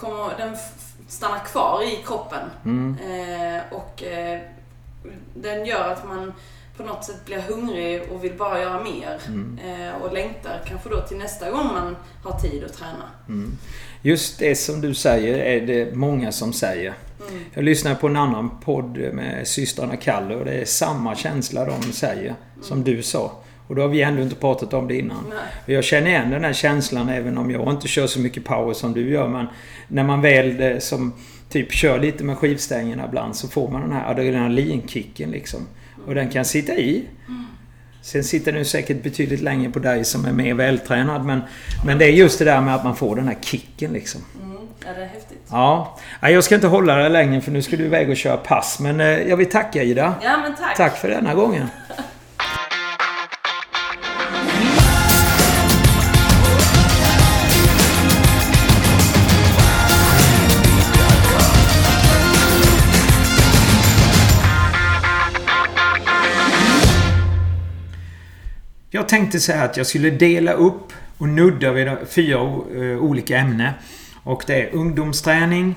komma, 0.00 0.30
den 0.38 0.52
f- 0.54 0.94
stanna 1.08 1.38
kvar 1.38 1.82
i 1.82 2.02
kroppen. 2.06 2.50
Mm. 2.64 2.96
Eh, 3.10 3.62
och 3.70 4.02
eh, 4.02 4.40
den 5.34 5.66
gör 5.66 5.92
att 5.92 6.08
man 6.08 6.32
på 6.76 6.82
något 6.82 7.04
sätt 7.04 7.24
blir 7.26 7.38
hungrig 7.40 8.02
och 8.12 8.24
vill 8.24 8.34
bara 8.34 8.60
göra 8.60 8.82
mer. 8.82 9.20
Mm. 9.28 9.58
Eh, 9.64 9.94
och 10.02 10.12
längtar 10.12 10.60
kanske 10.66 10.88
då 10.88 11.00
till 11.00 11.16
nästa 11.16 11.50
gång 11.50 11.66
man 11.66 11.96
har 12.24 12.38
tid 12.38 12.64
att 12.64 12.72
träna. 12.72 13.04
Mm. 13.28 13.52
Just 14.02 14.38
det 14.38 14.54
som 14.56 14.80
du 14.80 14.94
säger 14.94 15.38
är 15.38 15.66
det 15.66 15.94
många 15.94 16.32
som 16.32 16.52
säger. 16.52 16.94
Mm. 17.30 17.44
Jag 17.54 17.64
lyssnade 17.64 17.96
på 17.96 18.06
en 18.06 18.16
annan 18.16 18.50
podd 18.60 18.98
med 18.98 19.48
systrarna 19.48 19.96
Kalle 19.96 20.34
och 20.36 20.44
det 20.44 20.52
är 20.52 20.64
samma 20.64 21.16
känsla 21.16 21.64
de 21.64 21.82
säger 21.92 22.34
som 22.62 22.84
du 22.84 23.02
sa. 23.02 23.32
Och 23.68 23.74
då 23.74 23.82
har 23.82 23.88
vi 23.88 24.02
ändå 24.02 24.22
inte 24.22 24.36
pratat 24.36 24.74
om 24.74 24.88
det 24.88 24.96
innan. 24.96 25.24
Nej. 25.28 25.74
Jag 25.74 25.84
känner 25.84 26.10
igen 26.10 26.30
den 26.30 26.44
här 26.44 26.52
känslan 26.52 27.08
även 27.08 27.38
om 27.38 27.50
jag 27.50 27.70
inte 27.70 27.88
kör 27.88 28.06
så 28.06 28.20
mycket 28.20 28.44
power 28.44 28.74
som 28.74 28.92
du 28.92 29.10
gör. 29.10 29.28
Men 29.28 29.46
när 29.88 30.04
man 30.04 30.20
väl 30.20 30.60
eh, 30.60 30.78
som 30.78 31.12
typ 31.48 31.72
kör 31.72 31.98
lite 31.98 32.24
med 32.24 32.38
skivstängerna 32.38 33.04
ibland 33.08 33.36
så 33.36 33.48
får 33.48 33.70
man 33.70 33.80
den 33.80 33.92
här 33.92 34.10
adrenalinkicken 34.10 35.30
liksom. 35.30 35.60
Och 36.06 36.14
den 36.14 36.28
kan 36.28 36.44
sitta 36.44 36.74
i. 36.74 37.04
Sen 38.02 38.24
sitter 38.24 38.52
den 38.52 38.64
säkert 38.64 39.02
betydligt 39.02 39.40
längre 39.40 39.70
på 39.70 39.78
dig 39.78 40.04
som 40.04 40.24
är 40.24 40.32
mer 40.32 40.54
vältränad. 40.54 41.24
Men, 41.24 41.40
men 41.86 41.98
det 41.98 42.04
är 42.04 42.12
just 42.12 42.38
det 42.38 42.44
där 42.44 42.60
med 42.60 42.74
att 42.74 42.84
man 42.84 42.96
får 42.96 43.16
den 43.16 43.28
här 43.28 43.36
kicken 43.40 43.92
liksom. 43.92 44.20
Mm. 44.42 44.56
Ja, 44.86 44.92
det 44.96 45.02
är 45.02 45.06
häftigt. 45.06 45.38
Ja. 45.50 45.98
Jag 46.20 46.44
ska 46.44 46.54
inte 46.54 46.66
hålla 46.66 46.96
dig 46.96 47.10
längre 47.10 47.40
för 47.40 47.50
nu 47.50 47.62
ska 47.62 47.76
du 47.76 47.84
iväg 47.84 48.10
och 48.10 48.16
köra 48.16 48.36
pass. 48.36 48.80
Men 48.80 49.00
eh, 49.00 49.06
jag 49.06 49.36
vill 49.36 49.50
tacka 49.50 49.82
Ida. 49.82 50.14
Ja, 50.22 50.36
men 50.42 50.56
tack. 50.56 50.76
Tack 50.76 50.96
för 50.96 51.08
denna 51.08 51.34
gången. 51.34 51.66
Jag 68.90 69.08
tänkte 69.08 69.40
säga 69.40 69.62
att 69.62 69.76
jag 69.76 69.86
skulle 69.86 70.10
dela 70.10 70.52
upp 70.52 70.92
och 71.18 71.28
nudda 71.28 71.72
vid 71.72 71.88
fyra 72.08 72.38
eh, 72.38 72.98
olika 72.98 73.38
ämnen. 73.38 73.72
Och 74.22 74.42
det 74.46 74.62
är 74.62 74.74
ungdomsträning, 74.74 75.74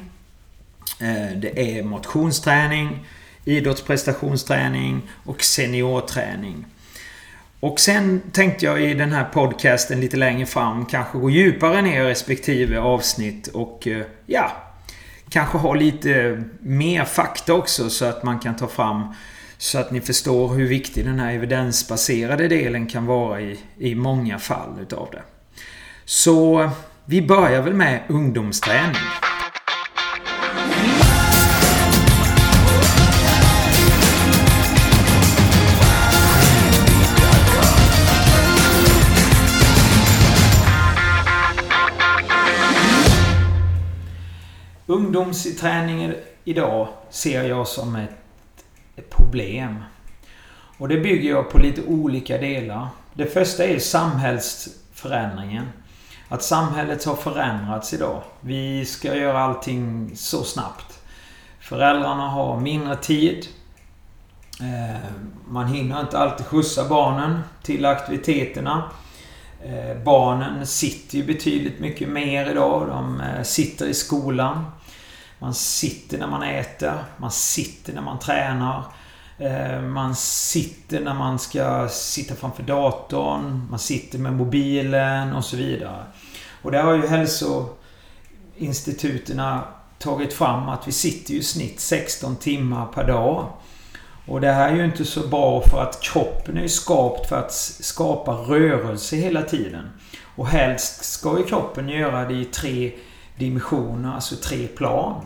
eh, 0.99 1.37
det 1.37 1.77
är 1.77 1.83
motionsträning, 1.83 3.07
idrottsprestationsträning 3.45 5.01
och 5.23 5.43
seniorträning. 5.43 6.65
Och 7.59 7.79
sen 7.79 8.21
tänkte 8.31 8.65
jag 8.65 8.81
i 8.81 8.93
den 8.93 9.11
här 9.11 9.23
podcasten 9.23 10.01
lite 10.01 10.17
längre 10.17 10.45
fram 10.45 10.85
kanske 10.85 11.17
gå 11.17 11.29
djupare 11.29 11.81
ner 11.81 12.01
i 12.01 12.09
respektive 12.09 12.79
avsnitt 12.79 13.47
och 13.47 13.87
eh, 13.87 14.05
ja, 14.25 14.51
kanske 15.29 15.57
ha 15.57 15.73
lite 15.73 16.43
mer 16.59 17.05
fakta 17.05 17.53
också 17.53 17.89
så 17.89 18.05
att 18.05 18.23
man 18.23 18.39
kan 18.39 18.55
ta 18.55 18.67
fram 18.67 19.13
så 19.61 19.79
att 19.79 19.91
ni 19.91 20.01
förstår 20.01 20.53
hur 20.53 20.67
viktig 20.67 21.05
den 21.05 21.19
här 21.19 21.33
evidensbaserade 21.33 22.47
delen 22.47 22.87
kan 22.87 23.05
vara 23.05 23.41
i, 23.41 23.59
i 23.77 23.95
många 23.95 24.39
fall 24.39 24.79
utav 24.81 25.09
det. 25.11 25.23
Så 26.05 26.69
vi 27.05 27.21
börjar 27.21 27.61
väl 27.61 27.73
med 27.73 28.03
ungdomsträning. 28.09 28.95
Ungdomsträning 44.85 46.13
idag 46.43 46.87
ser 47.09 47.43
jag 47.43 47.67
som 47.67 47.95
ett 47.95 48.20
problem. 49.09 49.83
Och 50.77 50.87
det 50.87 50.97
bygger 50.97 51.29
jag 51.29 51.49
på 51.49 51.59
lite 51.59 51.83
olika 51.83 52.37
delar. 52.37 52.87
Det 53.13 53.25
första 53.25 53.63
är 53.63 53.79
samhällsförändringen. 53.79 55.65
Att 56.29 56.43
samhället 56.43 57.05
har 57.05 57.15
förändrats 57.15 57.93
idag. 57.93 58.21
Vi 58.39 58.85
ska 58.85 59.15
göra 59.15 59.39
allting 59.39 60.11
så 60.15 60.43
snabbt. 60.43 60.99
Föräldrarna 61.59 62.27
har 62.27 62.59
mindre 62.59 62.95
tid. 62.95 63.47
Eh, 64.59 65.11
man 65.47 65.67
hinner 65.67 66.01
inte 66.01 66.17
alltid 66.17 66.45
skjutsa 66.45 66.89
barnen 66.89 67.39
till 67.63 67.85
aktiviteterna. 67.85 68.91
Eh, 69.63 70.03
barnen 70.03 70.67
sitter 70.67 71.17
ju 71.17 71.23
betydligt 71.23 71.79
mycket 71.79 72.09
mer 72.09 72.51
idag. 72.51 72.87
De 72.87 73.21
eh, 73.21 73.43
sitter 73.43 73.85
i 73.85 73.93
skolan. 73.93 74.65
Man 75.41 75.53
sitter 75.53 76.17
när 76.17 76.27
man 76.27 76.43
äter. 76.43 77.03
Man 77.17 77.31
sitter 77.31 77.93
när 77.93 78.01
man 78.01 78.19
tränar. 78.19 78.83
Eh, 79.37 79.81
man 79.81 80.15
sitter 80.15 80.99
när 80.99 81.13
man 81.13 81.39
ska 81.39 81.87
sitta 81.89 82.35
framför 82.35 82.63
datorn. 82.63 83.67
Man 83.69 83.79
sitter 83.79 84.19
med 84.19 84.33
mobilen 84.33 85.33
och 85.33 85.45
så 85.45 85.57
vidare. 85.57 86.03
Och 86.61 86.71
där 86.71 86.83
har 86.83 86.93
ju 86.93 87.07
hälsoinstituten 87.07 89.41
tagit 89.99 90.33
fram 90.33 90.69
att 90.69 90.87
vi 90.87 90.91
sitter 90.91 91.33
ju 91.33 91.39
i 91.39 91.43
snitt 91.43 91.79
16 91.79 92.35
timmar 92.35 92.85
per 92.85 93.07
dag. 93.07 93.45
Och 94.27 94.41
det 94.41 94.51
här 94.51 94.71
är 94.71 94.75
ju 94.75 94.85
inte 94.85 95.05
så 95.05 95.27
bra 95.27 95.61
för 95.61 95.81
att 95.81 96.01
kroppen 96.01 96.57
är 96.57 96.61
ju 96.61 96.69
skapt 96.69 97.29
för 97.29 97.39
att 97.39 97.53
skapa 97.53 98.31
rörelse 98.31 99.15
hela 99.15 99.41
tiden. 99.41 99.89
Och 100.35 100.47
helst 100.47 101.03
ska 101.03 101.37
ju 101.37 101.43
kroppen 101.43 101.89
göra 101.89 102.27
det 102.27 102.33
i 102.33 102.45
tre 102.45 102.91
dimensioner, 103.37 104.13
alltså 104.13 104.35
tre 104.35 104.67
plan. 104.67 105.25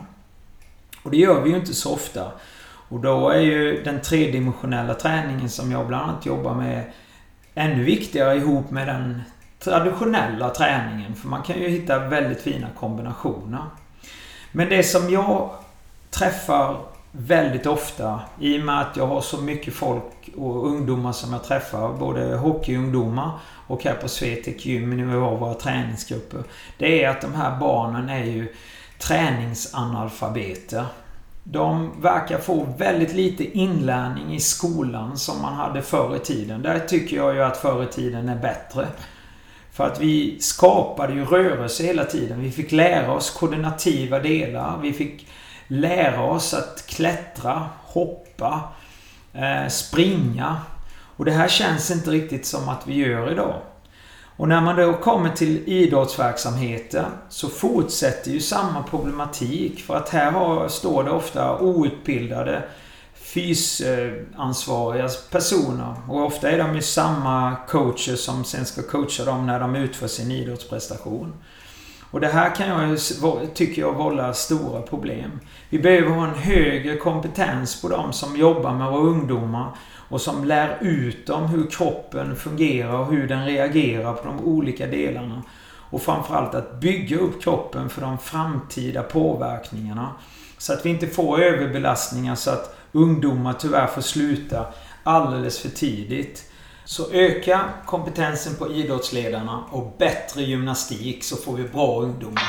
Och 1.04 1.12
det 1.12 1.18
gör 1.18 1.42
vi 1.42 1.50
ju 1.50 1.56
inte 1.56 1.74
så 1.74 1.94
ofta. 1.94 2.32
Och 2.90 3.00
då 3.00 3.30
är 3.30 3.40
ju 3.40 3.84
den 3.84 4.02
tredimensionella 4.02 4.94
träningen 4.94 5.50
som 5.50 5.72
jag 5.72 5.88
bland 5.88 6.10
annat 6.10 6.26
jobbar 6.26 6.54
med 6.56 6.92
ännu 7.56 7.84
viktigare 7.84 8.36
ihop 8.36 8.72
med 8.72 8.88
den 8.88 9.22
traditionella 9.60 10.50
träningen. 10.50 11.16
För 11.16 11.28
man 11.28 11.44
kan 11.44 11.60
ju 11.60 11.68
hitta 11.68 12.00
väldigt 12.00 12.42
fina 12.42 12.68
kombinationer. 12.80 13.64
Men 14.52 14.70
det 14.70 14.84
som 14.84 15.10
jag 15.10 15.50
träffar 16.10 16.82
väldigt 17.17 17.65
ofta 17.65 18.22
i 18.39 18.60
och 18.60 18.65
med 18.65 18.81
att 18.81 18.98
jag 18.98 19.07
har 19.07 19.22
så 19.22 19.41
mycket 19.41 19.74
folk 19.74 20.29
och 20.38 20.67
ungdomar 20.67 21.12
som 21.12 21.34
jag 21.34 21.43
träffar. 21.43 21.93
Både 21.93 22.36
hockeyungdomar 22.36 23.31
och 23.67 23.84
här 23.84 23.93
på 23.93 24.07
Swetec 24.07 24.65
Gym 24.65 24.98
när 24.98 25.05
vi 25.05 25.19
har 25.19 25.38
våra 25.38 25.53
träningsgrupper. 25.53 26.43
Det 26.77 27.03
är 27.03 27.10
att 27.10 27.22
de 27.22 27.34
här 27.34 27.60
barnen 27.60 28.10
är 28.10 28.24
ju 28.24 28.53
träningsanalfabeter. 29.00 30.86
De 31.43 31.91
verkar 32.01 32.38
få 32.38 32.67
väldigt 32.77 33.13
lite 33.13 33.57
inlärning 33.57 34.36
i 34.36 34.39
skolan 34.39 35.17
som 35.17 35.41
man 35.41 35.53
hade 35.53 35.81
förr 35.81 36.15
i 36.15 36.19
tiden. 36.19 36.62
Där 36.62 36.79
tycker 36.79 37.17
jag 37.17 37.36
ju 37.36 37.43
att 37.43 37.57
förr 37.57 37.84
i 37.84 37.88
tiden 37.88 38.29
är 38.29 38.39
bättre. 38.39 38.88
För 39.72 39.88
att 39.88 40.01
vi 40.01 40.39
skapade 40.39 41.13
ju 41.13 41.25
rörelse 41.25 41.84
hela 41.84 42.05
tiden. 42.05 42.41
Vi 42.41 42.51
fick 42.51 42.72
lära 42.72 43.13
oss 43.13 43.29
koordinativa 43.29 44.19
delar. 44.19 44.79
Vi 44.81 44.93
fick 44.93 45.27
lära 45.67 46.24
oss 46.24 46.53
att 46.53 46.88
klättra, 46.88 47.69
hoppa, 47.84 48.74
eh, 49.34 49.67
springa. 49.69 50.57
Och 51.17 51.25
det 51.25 51.31
här 51.31 51.48
känns 51.48 51.91
inte 51.91 52.10
riktigt 52.10 52.45
som 52.45 52.69
att 52.69 52.88
vi 52.88 52.95
gör 52.95 53.31
idag. 53.31 53.62
Och 54.38 54.48
när 54.48 54.62
man 54.62 54.75
då 54.75 54.93
kommer 54.93 55.29
till 55.29 55.63
idrottsverksamheten 55.65 57.05
så 57.29 57.50
fortsätter 57.50 58.31
ju 58.31 58.39
samma 58.39 58.84
problematik. 58.84 59.79
För 59.79 59.95
att 59.95 60.10
här 60.10 60.31
har, 60.31 60.67
står 60.67 61.03
det 61.03 61.12
ofta 61.12 61.60
outbildade 61.60 62.63
fysansvariga 63.15 65.10
personer. 65.31 65.95
Och 66.10 66.25
ofta 66.25 66.51
är 66.51 66.57
de 66.57 66.75
ju 66.75 66.81
samma 66.81 67.55
coacher 67.67 68.15
som 68.15 68.43
sen 68.43 68.65
ska 68.65 68.81
coacha 68.81 69.25
dem 69.25 69.48
när 69.48 69.60
de 69.60 69.75
utför 69.75 70.07
sin 70.07 70.31
idrottsprestation. 70.31 71.34
Och 72.15 72.22
det 72.22 72.27
här 72.27 72.55
kan 72.55 72.67
jag, 72.67 73.00
tycker 73.53 73.81
jag 73.81 73.93
vållar 73.93 74.34
stora 74.34 74.81
problem. 74.81 75.39
Vi 75.69 75.79
behöver 75.79 76.10
ha 76.10 76.27
en 76.27 76.36
högre 76.36 76.98
kompetens 76.98 77.81
på 77.81 77.89
de 77.89 78.13
som 78.13 78.38
jobbar 78.38 78.74
med 78.74 78.91
våra 78.91 79.01
ungdomar 79.01 79.72
och 80.10 80.22
som 80.22 80.45
lär 80.45 80.77
ut 80.81 81.27
dem 81.27 81.45
hur 81.45 81.69
kroppen 81.69 82.36
fungerar 82.36 83.00
och 83.00 83.05
hur 83.05 83.27
den 83.27 83.45
reagerar 83.45 84.13
på 84.13 84.27
de 84.27 84.39
olika 84.45 84.88
delarna. 84.88 85.43
Och 85.89 86.01
framförallt 86.01 86.55
att 86.55 86.79
bygga 86.79 87.17
upp 87.17 87.41
kroppen 87.41 87.89
för 87.89 88.01
de 88.01 88.17
framtida 88.17 89.03
påverkningarna. 89.03 90.12
Så 90.57 90.74
att 90.74 90.86
vi 90.86 90.89
inte 90.89 91.07
får 91.07 91.41
överbelastningar 91.41 92.36
så 92.36 92.50
att 92.50 92.77
ungdomar 92.91 93.53
tyvärr 93.53 93.88
får 93.88 94.01
sluta 94.01 94.65
alldeles 95.03 95.60
för 95.60 95.69
tidigt. 95.69 96.51
Så 96.88 97.12
öka 97.12 97.70
kompetensen 97.86 98.56
på 98.56 98.74
idrottsledarna 98.74 99.63
och 99.72 99.96
bättre 99.98 100.44
gymnastik 100.44 101.24
så 101.24 101.36
får 101.36 101.56
vi 101.56 101.63
bra 101.63 102.01
ungdomar. 102.01 102.44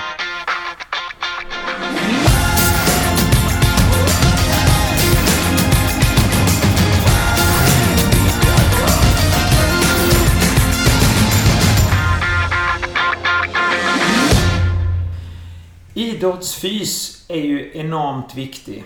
Idrottsfys 15.95 17.25
är 17.29 17.41
ju 17.41 17.71
enormt 17.75 18.35
viktig. 18.35 18.85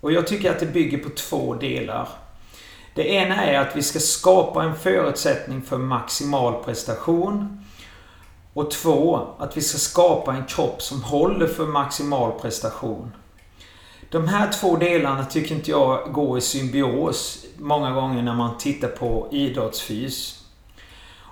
Och 0.00 0.12
jag 0.12 0.26
tycker 0.26 0.50
att 0.50 0.60
det 0.60 0.66
bygger 0.66 0.98
på 0.98 1.10
två 1.10 1.54
delar. 1.54 2.08
Det 2.96 3.08
ena 3.08 3.44
är 3.44 3.58
att 3.58 3.76
vi 3.76 3.82
ska 3.82 3.98
skapa 3.98 4.62
en 4.62 4.74
förutsättning 4.74 5.62
för 5.62 5.78
maximal 5.78 6.64
prestation. 6.64 7.64
Och 8.52 8.70
två, 8.70 9.28
att 9.38 9.56
vi 9.56 9.60
ska 9.60 9.78
skapa 9.78 10.34
en 10.34 10.44
kropp 10.44 10.82
som 10.82 11.02
håller 11.02 11.46
för 11.46 11.66
maximal 11.66 12.32
prestation. 12.40 13.12
De 14.10 14.28
här 14.28 14.52
två 14.52 14.76
delarna 14.76 15.24
tycker 15.24 15.54
inte 15.54 15.70
jag 15.70 16.12
går 16.12 16.38
i 16.38 16.40
symbios 16.40 17.44
många 17.58 17.90
gånger 17.90 18.22
när 18.22 18.34
man 18.34 18.58
tittar 18.58 18.88
på 18.88 19.28
idrottsfys. 19.30 20.44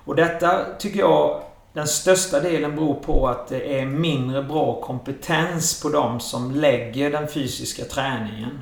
Och 0.04 0.16
detta 0.16 0.64
tycker 0.78 0.98
jag 0.98 1.42
den 1.72 1.88
största 1.88 2.40
delen 2.40 2.76
beror 2.76 2.94
på 2.94 3.28
att 3.28 3.48
det 3.48 3.80
är 3.80 3.86
mindre 3.86 4.42
bra 4.42 4.80
kompetens 4.80 5.82
på 5.82 5.88
de 5.88 6.20
som 6.20 6.50
lägger 6.50 7.10
den 7.10 7.28
fysiska 7.28 7.84
träningen. 7.84 8.60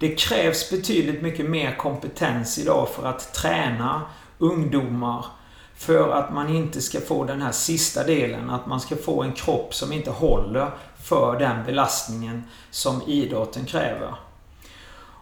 Det 0.00 0.08
krävs 0.08 0.70
betydligt 0.70 1.22
mycket 1.22 1.50
mer 1.50 1.76
kompetens 1.76 2.58
idag 2.58 2.88
för 2.88 3.06
att 3.06 3.34
träna 3.34 4.02
ungdomar 4.38 5.24
för 5.76 6.12
att 6.12 6.32
man 6.32 6.48
inte 6.48 6.80
ska 6.80 7.00
få 7.00 7.24
den 7.24 7.42
här 7.42 7.52
sista 7.52 8.04
delen, 8.04 8.50
att 8.50 8.66
man 8.66 8.80
ska 8.80 8.96
få 8.96 9.22
en 9.22 9.32
kropp 9.32 9.74
som 9.74 9.92
inte 9.92 10.10
håller 10.10 10.70
för 11.02 11.38
den 11.38 11.66
belastningen 11.66 12.44
som 12.70 13.02
idrotten 13.06 13.64
kräver. 13.64 14.14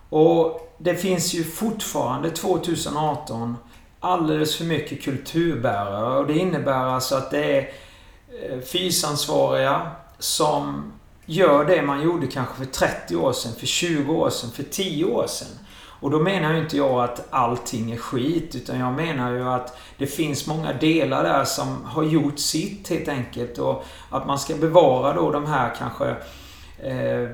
Och 0.09 0.75
det 0.79 0.95
finns 0.95 1.35
ju 1.35 1.45
fortfarande 1.45 2.31
2018 2.31 3.57
alldeles 4.01 4.57
för 4.57 4.65
mycket 4.65 5.03
kulturbärare 5.03 6.19
och 6.19 6.27
det 6.27 6.39
innebär 6.39 6.85
alltså 6.85 7.15
att 7.15 7.31
det 7.31 7.57
är 7.57 7.73
eh, 8.43 8.61
fysansvariga 8.61 9.91
som 10.19 10.93
gör 11.29 11.65
det 11.65 11.83
man 11.83 12.03
gjorde 12.03 12.27
kanske 12.27 12.55
för 12.57 12.65
30 12.65 13.17
år 13.17 13.33
sedan, 13.33 13.53
för 13.59 13.67
20 13.67 14.13
år 14.13 14.31
sedan, 14.31 14.51
för 14.51 14.63
10 14.63 15.05
år 15.05 15.27
sedan. 15.27 15.59
Och 16.01 16.11
då 16.11 16.19
menar 16.19 16.53
ju 16.53 16.59
inte 16.61 16.77
jag 16.77 17.05
att 17.05 17.27
allting 17.31 17.93
är 17.93 17.97
skit, 17.97 18.55
utan 18.55 18.79
jag 18.79 18.93
menar 18.93 19.33
ju 19.33 19.49
att 19.49 19.79
det 19.99 20.07
finns 20.07 20.47
många 20.47 20.73
delar 20.73 21.23
där 21.23 21.45
som 21.45 21.85
har 21.85 22.03
gjort 22.03 22.39
sitt 22.39 22.89
helt 22.91 23.09
enkelt. 23.09 23.59
Och 23.59 23.85
att 24.11 24.27
man 24.27 24.39
ska 24.39 24.55
bevara 24.55 25.13
då 25.15 25.31
de 25.31 25.47
här 25.47 25.75
kanske 25.79 26.09
eh, 26.83 27.31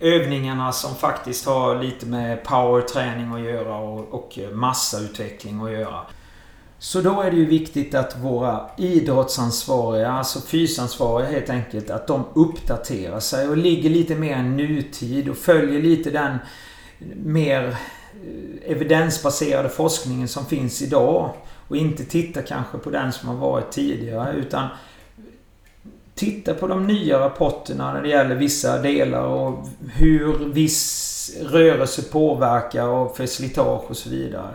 övningarna 0.00 0.72
som 0.72 0.94
faktiskt 0.94 1.46
har 1.46 1.82
lite 1.82 2.06
med 2.06 2.44
powerträning 2.44 3.34
att 3.34 3.40
göra 3.40 3.76
och, 3.76 4.14
och 4.14 4.38
massautveckling 4.52 5.62
att 5.62 5.72
göra. 5.72 6.00
Så 6.82 7.00
då 7.00 7.20
är 7.20 7.30
det 7.30 7.36
ju 7.36 7.46
viktigt 7.46 7.94
att 7.94 8.16
våra 8.18 8.70
idrottsansvariga, 8.76 10.10
alltså 10.10 10.40
fysansvariga 10.40 11.28
helt 11.28 11.50
enkelt, 11.50 11.90
att 11.90 12.06
de 12.06 12.24
uppdaterar 12.34 13.20
sig 13.20 13.48
och 13.48 13.56
ligger 13.56 13.90
lite 13.90 14.14
mer 14.14 14.38
i 14.38 14.42
nutid 14.42 15.28
och 15.28 15.36
följer 15.36 15.82
lite 15.82 16.10
den 16.10 16.38
mer 17.24 17.68
eh, 17.68 18.72
evidensbaserade 18.72 19.68
forskningen 19.68 20.28
som 20.28 20.46
finns 20.46 20.82
idag. 20.82 21.32
Och 21.68 21.76
inte 21.76 22.04
tittar 22.04 22.42
kanske 22.42 22.78
på 22.78 22.90
den 22.90 23.12
som 23.12 23.28
har 23.28 23.36
varit 23.36 23.72
tidigare 23.72 24.36
utan 24.36 24.68
titta 26.14 26.54
på 26.54 26.66
de 26.66 26.86
nya 26.86 27.20
rapporterna 27.20 27.92
när 27.92 28.02
det 28.02 28.08
gäller 28.08 28.34
vissa 28.34 28.78
delar 28.78 29.22
och 29.22 29.66
hur 29.94 30.52
viss 30.52 31.36
rörelse 31.42 32.02
påverkar 32.02 32.86
och 32.86 33.16
för 33.16 33.26
slitage 33.26 33.90
och 33.90 33.96
så 33.96 34.10
vidare. 34.10 34.54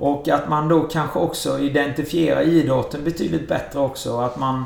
Och 0.00 0.28
att 0.28 0.48
man 0.48 0.68
då 0.68 0.80
kanske 0.82 1.18
också 1.18 1.58
identifierar 1.58 2.42
idrotten 2.42 3.04
betydligt 3.04 3.48
bättre 3.48 3.80
också. 3.80 4.18
Att 4.18 4.38
man... 4.38 4.64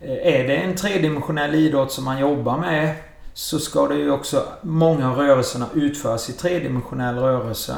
Eh, 0.00 0.34
är 0.34 0.48
det 0.48 0.56
en 0.56 0.76
tredimensionell 0.76 1.54
idrott 1.54 1.92
som 1.92 2.04
man 2.04 2.18
jobbar 2.18 2.58
med 2.58 2.94
så 3.34 3.58
ska 3.58 3.88
det 3.88 3.94
ju 3.94 4.10
också 4.10 4.46
många 4.62 5.10
av 5.10 5.16
rörelserna 5.16 5.66
utföras 5.74 6.30
i 6.30 6.32
tredimensionell 6.32 7.14
rörelse. 7.14 7.76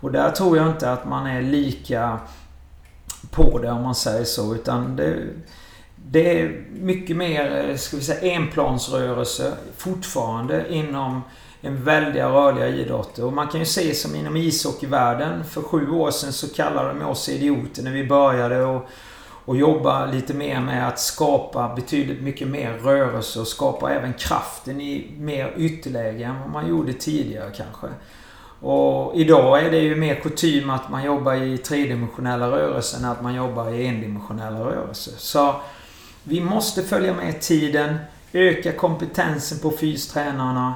Och 0.00 0.12
där 0.12 0.30
tror 0.30 0.56
jag 0.56 0.68
inte 0.68 0.92
att 0.92 1.08
man 1.08 1.26
är 1.26 1.42
lika 1.42 2.18
på 3.30 3.58
det 3.58 3.70
om 3.70 3.82
man 3.82 3.94
säger 3.94 4.24
så. 4.24 4.54
Utan 4.54 4.96
det, 4.96 5.16
det 5.96 6.40
är 6.40 6.64
mycket 6.72 7.16
mer, 7.16 7.68
eh, 7.68 7.76
ska 7.76 7.96
vi 7.96 8.02
säga, 8.02 8.34
enplansrörelse 8.34 9.52
fortfarande 9.76 10.74
inom 10.74 11.22
en 11.64 11.84
väldiga 11.84 12.28
rörliga 12.28 12.68
idrotter. 12.68 13.24
Och 13.24 13.32
man 13.32 13.48
kan 13.48 13.60
ju 13.60 13.66
se 13.66 13.94
som 13.94 14.14
inom 14.14 14.36
ishockeyvärlden. 14.36 15.44
För 15.44 15.62
sju 15.62 15.90
år 15.90 16.10
sedan 16.10 16.32
så 16.32 16.54
kallade 16.54 16.88
de 16.88 17.02
oss 17.02 17.28
idioter 17.28 17.82
när 17.82 17.90
vi 17.90 18.06
började 18.06 18.64
och, 18.64 18.88
och 19.44 19.56
jobba 19.56 20.06
lite 20.06 20.34
mer 20.34 20.60
med 20.60 20.88
att 20.88 21.00
skapa 21.00 21.74
betydligt 21.76 22.22
mycket 22.22 22.48
mer 22.48 22.72
rörelse 22.72 23.40
och 23.40 23.46
skapa 23.46 23.92
även 23.92 24.12
kraften 24.12 24.80
i 24.80 25.10
mer 25.18 25.54
ytterläge 25.56 26.24
än 26.24 26.40
vad 26.40 26.50
man 26.50 26.68
gjorde 26.68 26.92
tidigare 26.92 27.50
kanske. 27.56 27.86
Och 28.60 29.16
idag 29.16 29.64
är 29.64 29.70
det 29.70 29.78
ju 29.78 29.96
mer 29.96 30.14
kutym 30.14 30.70
att 30.70 30.90
man 30.90 31.04
jobbar 31.04 31.34
i 31.34 31.58
tredimensionella 31.58 32.50
rörelser 32.50 32.98
än 32.98 33.04
att 33.04 33.22
man 33.22 33.34
jobbar 33.34 33.70
i 33.70 33.86
endimensionella 33.86 34.60
rörelser. 34.60 35.14
Så 35.16 35.54
vi 36.22 36.40
måste 36.40 36.82
följa 36.82 37.14
med 37.14 37.40
tiden, 37.40 37.96
öka 38.32 38.72
kompetensen 38.72 39.58
på 39.58 39.70
fystränarna 39.70 40.74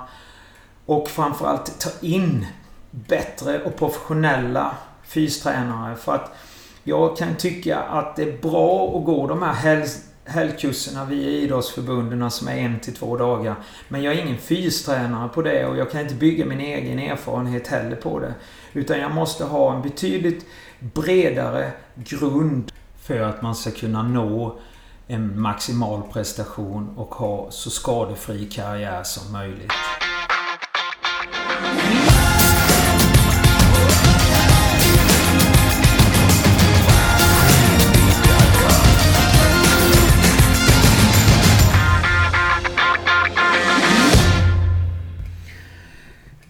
och 0.89 1.09
framförallt 1.09 1.81
ta 1.81 1.91
in 2.01 2.47
bättre 2.91 3.63
och 3.63 3.77
professionella 3.77 4.75
fystränare. 5.05 5.97
För 5.97 6.15
att 6.15 6.33
jag 6.85 7.17
kan 7.17 7.35
tycka 7.37 7.79
att 7.79 8.17
det 8.17 8.23
är 8.23 8.39
bra 8.39 8.99
att 8.99 9.05
gå 9.05 9.27
de 9.27 9.43
här 9.43 9.85
helgkurserna 10.25 11.05
via 11.05 11.31
idrottsförbunden 11.31 12.23
alltså 12.23 12.39
som 12.39 12.49
är 12.49 12.57
en 12.57 12.81
till 12.81 12.95
två 12.95 13.17
dagar. 13.17 13.55
Men 13.89 14.03
jag 14.03 14.15
är 14.15 14.23
ingen 14.23 14.39
fystränare 14.39 15.29
på 15.29 15.43
det 15.43 15.67
och 15.67 15.77
jag 15.77 15.91
kan 15.91 16.01
inte 16.01 16.15
bygga 16.15 16.47
min 16.47 16.61
egen 16.61 16.99
erfarenhet 16.99 17.67
heller 17.67 17.97
på 17.97 18.19
det. 18.19 18.35
Utan 18.73 18.99
jag 18.99 19.15
måste 19.15 19.45
ha 19.45 19.75
en 19.75 19.83
betydligt 19.83 20.47
bredare 20.81 21.71
grund 21.95 22.73
för 23.03 23.21
att 23.21 23.43
man 23.43 23.55
ska 23.55 23.71
kunna 23.71 24.03
nå 24.03 24.59
en 25.07 25.41
maximal 25.41 26.03
prestation 26.13 26.95
och 26.97 27.15
ha 27.15 27.51
så 27.51 27.71
skadefri 27.71 28.45
karriär 28.45 29.03
som 29.03 29.33
möjligt. 29.33 29.73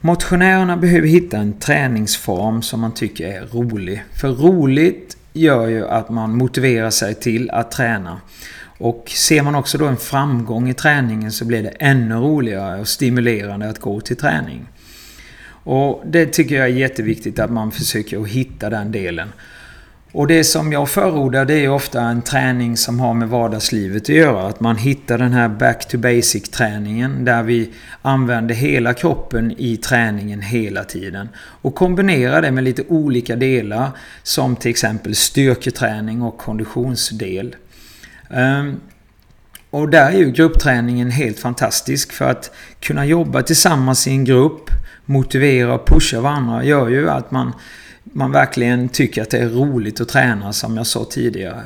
Motionärerna 0.00 0.76
behöver 0.76 1.08
hitta 1.08 1.37
en 1.37 1.52
träningsform 1.52 2.62
som 2.62 2.80
man 2.80 2.94
tycker 2.94 3.26
är 3.26 3.46
rolig. 3.46 4.04
För 4.20 4.28
roligt 4.28 5.16
gör 5.32 5.66
ju 5.66 5.88
att 5.88 6.11
man 6.11 6.37
motiverar 6.37 6.90
sig 6.90 7.14
till 7.14 7.50
att 7.50 7.70
träna. 7.70 8.20
Och 8.78 9.04
ser 9.14 9.42
man 9.42 9.54
också 9.54 9.78
då 9.78 9.87
en 9.87 9.96
framgång 9.96 10.68
i 10.68 10.74
träningen 10.74 11.32
så 11.32 11.44
blir 11.44 11.62
det 11.62 11.68
ännu 11.68 12.14
roligare 12.14 12.80
och 12.80 12.88
stimulerande 12.88 13.68
att 13.68 13.78
gå 13.78 14.00
till 14.00 14.16
träning. 14.16 14.66
Och 15.64 16.02
det 16.06 16.26
tycker 16.26 16.54
jag 16.54 16.64
är 16.64 16.72
jätteviktigt 16.72 17.38
att 17.38 17.50
man 17.50 17.72
försöker 17.72 18.22
att 18.22 18.28
hitta 18.28 18.70
den 18.70 18.92
delen. 18.92 19.28
Och 20.12 20.27
det 20.27 20.44
som 20.44 20.73
jag 20.73 20.88
förordar 20.88 21.44
det 21.44 21.64
är 21.64 21.68
ofta 21.68 22.01
en 22.01 22.23
träning 22.23 22.77
som 22.77 23.01
har 23.01 23.14
med 23.14 23.29
vardagslivet 23.29 24.03
att 24.03 24.09
göra. 24.09 24.47
Att 24.47 24.61
man 24.61 24.77
hittar 24.77 25.18
den 25.18 25.33
här 25.33 25.49
back 25.49 25.88
to 25.88 25.99
basic 25.99 26.42
träningen 26.42 27.25
där 27.25 27.42
vi 27.42 27.73
använder 28.03 28.55
hela 28.55 28.94
kroppen 28.94 29.55
i 29.59 29.77
träningen 29.77 30.40
hela 30.40 30.85
tiden. 30.85 31.29
Och 31.37 31.75
kombinerar 31.75 32.42
det 32.42 32.51
med 32.51 32.64
lite 32.64 32.83
olika 32.88 33.37
delar 33.37 33.90
som 34.23 34.57
till 34.57 34.71
exempel 34.71 35.14
styrketräning 35.14 36.23
och 36.23 36.38
konditionsdel. 36.38 37.57
Ehm, 38.31 38.81
och 39.71 39.88
där 39.88 40.11
är 40.11 40.18
ju 40.18 40.31
gruppträningen 40.31 41.11
helt 41.11 41.38
fantastisk 41.38 42.12
för 42.12 42.31
att 42.31 42.51
kunna 42.81 43.07
jobba 43.07 43.42
tillsammans 43.42 44.07
i 44.07 44.11
en 44.11 44.25
grupp, 44.25 44.71
motivera 45.05 45.75
och 45.75 45.87
pusha 45.87 46.21
varandra 46.21 46.64
gör 46.64 46.88
ju 46.88 47.11
att 47.11 47.31
man 47.31 47.53
man 48.12 48.33
verkligen 48.33 48.88
tycker 48.88 49.23
att 49.23 49.31
det 49.31 49.38
är 49.38 49.49
roligt 49.49 50.01
att 50.01 50.09
träna 50.09 50.53
som 50.53 50.77
jag 50.77 50.87
sa 50.87 51.05
tidigare. 51.05 51.62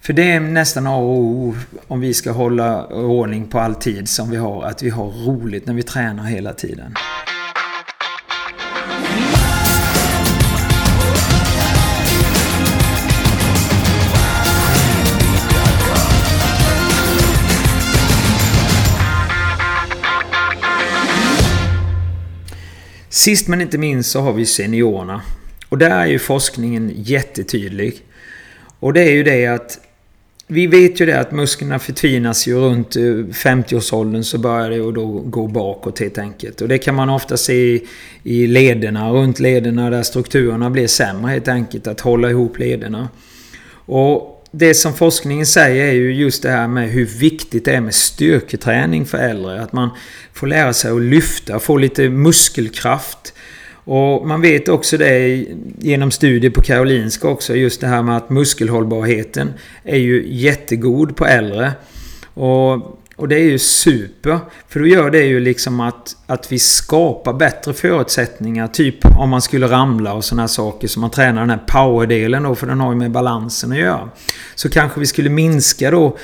För 0.00 0.12
det 0.12 0.32
är 0.32 0.40
nästan 0.40 0.86
A 0.86 0.96
och 0.96 1.14
O 1.14 1.54
om 1.88 2.00
vi 2.00 2.14
ska 2.14 2.32
hålla 2.32 2.86
ordning 2.86 3.46
på 3.46 3.60
all 3.60 3.74
tid 3.74 4.08
som 4.08 4.30
vi 4.30 4.36
har, 4.36 4.64
att 4.64 4.82
vi 4.82 4.90
har 4.90 5.06
roligt 5.06 5.66
när 5.66 5.74
vi 5.74 5.82
tränar 5.82 6.24
hela 6.24 6.52
tiden. 6.52 6.94
Sist 23.08 23.48
men 23.48 23.60
inte 23.60 23.78
minst 23.78 24.10
så 24.10 24.20
har 24.20 24.32
vi 24.32 24.46
seniorerna. 24.46 25.22
Och 25.74 25.78
där 25.78 25.90
är 25.90 26.06
ju 26.06 26.18
forskningen 26.18 26.92
jättetydlig. 26.96 28.02
Och 28.80 28.92
det 28.92 29.02
är 29.02 29.10
ju 29.10 29.22
det 29.22 29.46
att 29.46 29.78
vi 30.46 30.66
vet 30.66 31.00
ju 31.00 31.06
det 31.06 31.20
att 31.20 31.32
musklerna 31.32 31.78
förtvinas 31.78 32.46
ju 32.46 32.54
runt 32.54 32.96
eh, 32.96 33.00
50-årsåldern 33.00 34.24
så 34.24 34.38
börjar 34.38 34.70
det 34.70 34.76
då 34.76 35.06
gå 35.06 35.46
bakåt 35.46 36.00
helt 36.00 36.18
enkelt. 36.18 36.60
Och 36.60 36.68
det 36.68 36.78
kan 36.78 36.94
man 36.94 37.08
ofta 37.08 37.36
se 37.36 37.80
i 38.22 38.46
lederna, 38.46 39.10
runt 39.10 39.38
lederna 39.38 39.90
där 39.90 40.02
strukturerna 40.02 40.70
blir 40.70 40.86
sämre 40.86 41.30
helt 41.30 41.48
enkelt. 41.48 41.86
Att 41.86 42.00
hålla 42.00 42.30
ihop 42.30 42.58
lederna. 42.58 43.08
Och 43.86 44.44
det 44.50 44.74
som 44.74 44.94
forskningen 44.94 45.46
säger 45.46 45.84
är 45.84 45.92
ju 45.92 46.14
just 46.14 46.42
det 46.42 46.50
här 46.50 46.68
med 46.68 46.90
hur 46.90 47.06
viktigt 47.06 47.64
det 47.64 47.72
är 47.72 47.80
med 47.80 47.94
styrketräning 47.94 49.06
för 49.06 49.18
äldre. 49.18 49.62
Att 49.62 49.72
man 49.72 49.90
får 50.32 50.46
lära 50.46 50.72
sig 50.72 50.90
att 50.90 51.02
lyfta, 51.02 51.58
få 51.58 51.76
lite 51.76 52.08
muskelkraft. 52.08 53.33
Och 53.84 54.26
man 54.26 54.40
vet 54.40 54.68
också 54.68 54.96
det 54.96 55.46
genom 55.78 56.10
studier 56.10 56.50
på 56.50 56.62
Karolinska 56.62 57.28
också, 57.28 57.54
just 57.54 57.80
det 57.80 57.86
här 57.86 58.02
med 58.02 58.16
att 58.16 58.30
muskelhållbarheten 58.30 59.52
är 59.84 59.96
ju 59.96 60.24
jättegod 60.28 61.16
på 61.16 61.26
äldre. 61.26 61.72
Och, 62.34 62.72
och 63.16 63.28
det 63.28 63.36
är 63.36 63.44
ju 63.44 63.58
super. 63.58 64.38
För 64.68 64.80
då 64.80 64.86
gör 64.86 65.10
det 65.10 65.24
ju 65.24 65.40
liksom 65.40 65.80
att, 65.80 66.16
att 66.26 66.52
vi 66.52 66.58
skapar 66.58 67.32
bättre 67.32 67.72
förutsättningar. 67.72 68.68
Typ 68.68 69.18
om 69.18 69.30
man 69.30 69.42
skulle 69.42 69.66
ramla 69.68 70.12
och 70.12 70.24
sådana 70.24 70.48
saker. 70.48 70.88
Så 70.88 71.00
man 71.00 71.10
tränar 71.10 71.40
den 71.40 71.50
här 71.50 71.64
powerdelen 71.66 72.42
då, 72.42 72.54
för 72.54 72.66
den 72.66 72.80
har 72.80 72.92
ju 72.92 72.98
med 72.98 73.10
balansen 73.10 73.72
att 73.72 73.78
göra. 73.78 74.08
Så 74.54 74.68
kanske 74.68 75.00
vi 75.00 75.06
skulle 75.06 75.30
minska 75.30 75.90
då 75.90 76.16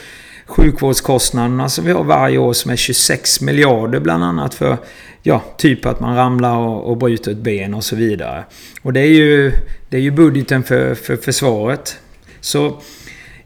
sjukvårdskostnaderna 0.51 1.69
som 1.69 1.85
vi 1.85 1.93
har 1.93 2.05
varje 2.05 2.39
år 2.39 2.53
som 2.53 2.71
är 2.71 2.77
26 2.77 3.41
miljarder 3.41 4.01
bland 4.01 4.25
annat 4.25 4.55
för 4.55 4.77
ja, 5.23 5.43
typ 5.57 5.87
att 5.87 6.01
man 6.01 6.17
ramlar 6.17 6.57
och, 6.57 6.91
och 6.91 6.97
bryter 6.97 7.31
ett 7.31 7.39
ben 7.39 7.75
och 7.75 7.85
så 7.85 7.97
vidare. 7.97 8.45
Och 8.83 8.93
det 8.93 9.01
är 9.01 9.15
ju, 9.15 9.53
det 9.89 9.97
är 9.97 10.01
ju 10.01 10.11
budgeten 10.11 10.63
för, 10.63 10.95
för 10.95 11.17
försvaret. 11.17 11.97
Så 12.41 12.81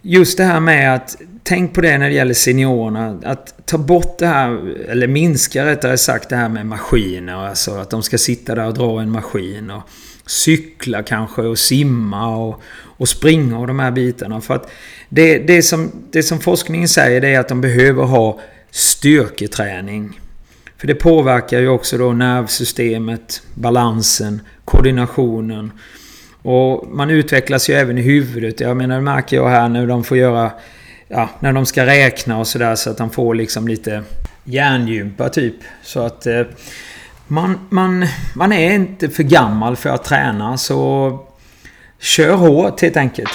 just 0.02 0.38
det 0.38 0.44
här 0.44 0.60
med 0.60 0.94
att 0.94 1.16
Tänk 1.46 1.74
på 1.74 1.80
det 1.80 1.98
när 1.98 2.08
det 2.08 2.14
gäller 2.14 2.34
seniorerna. 2.34 3.20
Att 3.24 3.66
ta 3.66 3.78
bort 3.78 4.18
det 4.18 4.26
här, 4.26 4.74
eller 4.88 5.06
minska 5.06 5.66
rättare 5.66 5.96
sagt 5.96 6.28
det 6.28 6.36
här 6.36 6.48
med 6.48 6.66
maskiner. 6.66 7.34
Alltså 7.34 7.74
att 7.74 7.90
de 7.90 8.02
ska 8.02 8.18
sitta 8.18 8.54
där 8.54 8.66
och 8.66 8.74
dra 8.74 9.00
en 9.00 9.10
maskin. 9.10 9.70
Och 9.70 9.82
cykla 10.26 11.02
kanske 11.02 11.42
och 11.42 11.58
simma 11.58 12.36
och, 12.36 12.62
och 12.96 13.08
springa 13.08 13.58
och 13.58 13.66
de 13.66 13.78
här 13.78 13.90
bitarna. 13.90 14.40
För 14.40 14.54
att 14.54 14.70
det, 15.08 15.38
det, 15.38 15.62
som, 15.62 15.92
det 16.10 16.22
som 16.22 16.40
forskningen 16.40 16.88
säger 16.88 17.20
det 17.20 17.28
är 17.28 17.40
att 17.40 17.48
de 17.48 17.60
behöver 17.60 18.02
ha 18.02 18.40
styrketräning. 18.70 20.20
För 20.76 20.86
det 20.86 20.94
påverkar 20.94 21.60
ju 21.60 21.68
också 21.68 21.98
då 21.98 22.12
nervsystemet, 22.12 23.42
balansen, 23.54 24.40
koordinationen. 24.64 25.72
Och 26.42 26.88
man 26.88 27.10
utvecklas 27.10 27.70
ju 27.70 27.74
även 27.74 27.98
i 27.98 28.02
huvudet. 28.02 28.60
Jag 28.60 28.76
menar 28.76 28.94
det 28.94 29.02
märker 29.02 29.36
jag 29.36 29.48
här 29.48 29.68
nu. 29.68 29.86
de 29.86 30.04
får 30.04 30.16
göra... 30.16 30.50
Ja, 31.08 31.30
när 31.40 31.52
de 31.52 31.66
ska 31.66 31.86
räkna 31.86 32.38
och 32.38 32.46
sådär 32.46 32.74
så 32.74 32.90
att 32.90 32.98
de 32.98 33.10
får 33.10 33.34
liksom 33.34 33.68
lite 33.68 34.02
hjärngympa 34.44 35.28
typ. 35.28 35.54
Så 35.82 36.00
att... 36.00 36.26
Eh, 36.26 36.42
man, 37.26 37.58
man, 37.68 38.06
man 38.34 38.52
är 38.52 38.74
inte 38.74 39.08
för 39.08 39.22
gammal 39.22 39.76
för 39.76 39.90
att 39.90 40.04
träna 40.04 40.58
så... 40.58 41.18
Kör 41.98 42.34
hårt 42.34 42.82
helt 42.82 42.96
enkelt. 42.96 43.30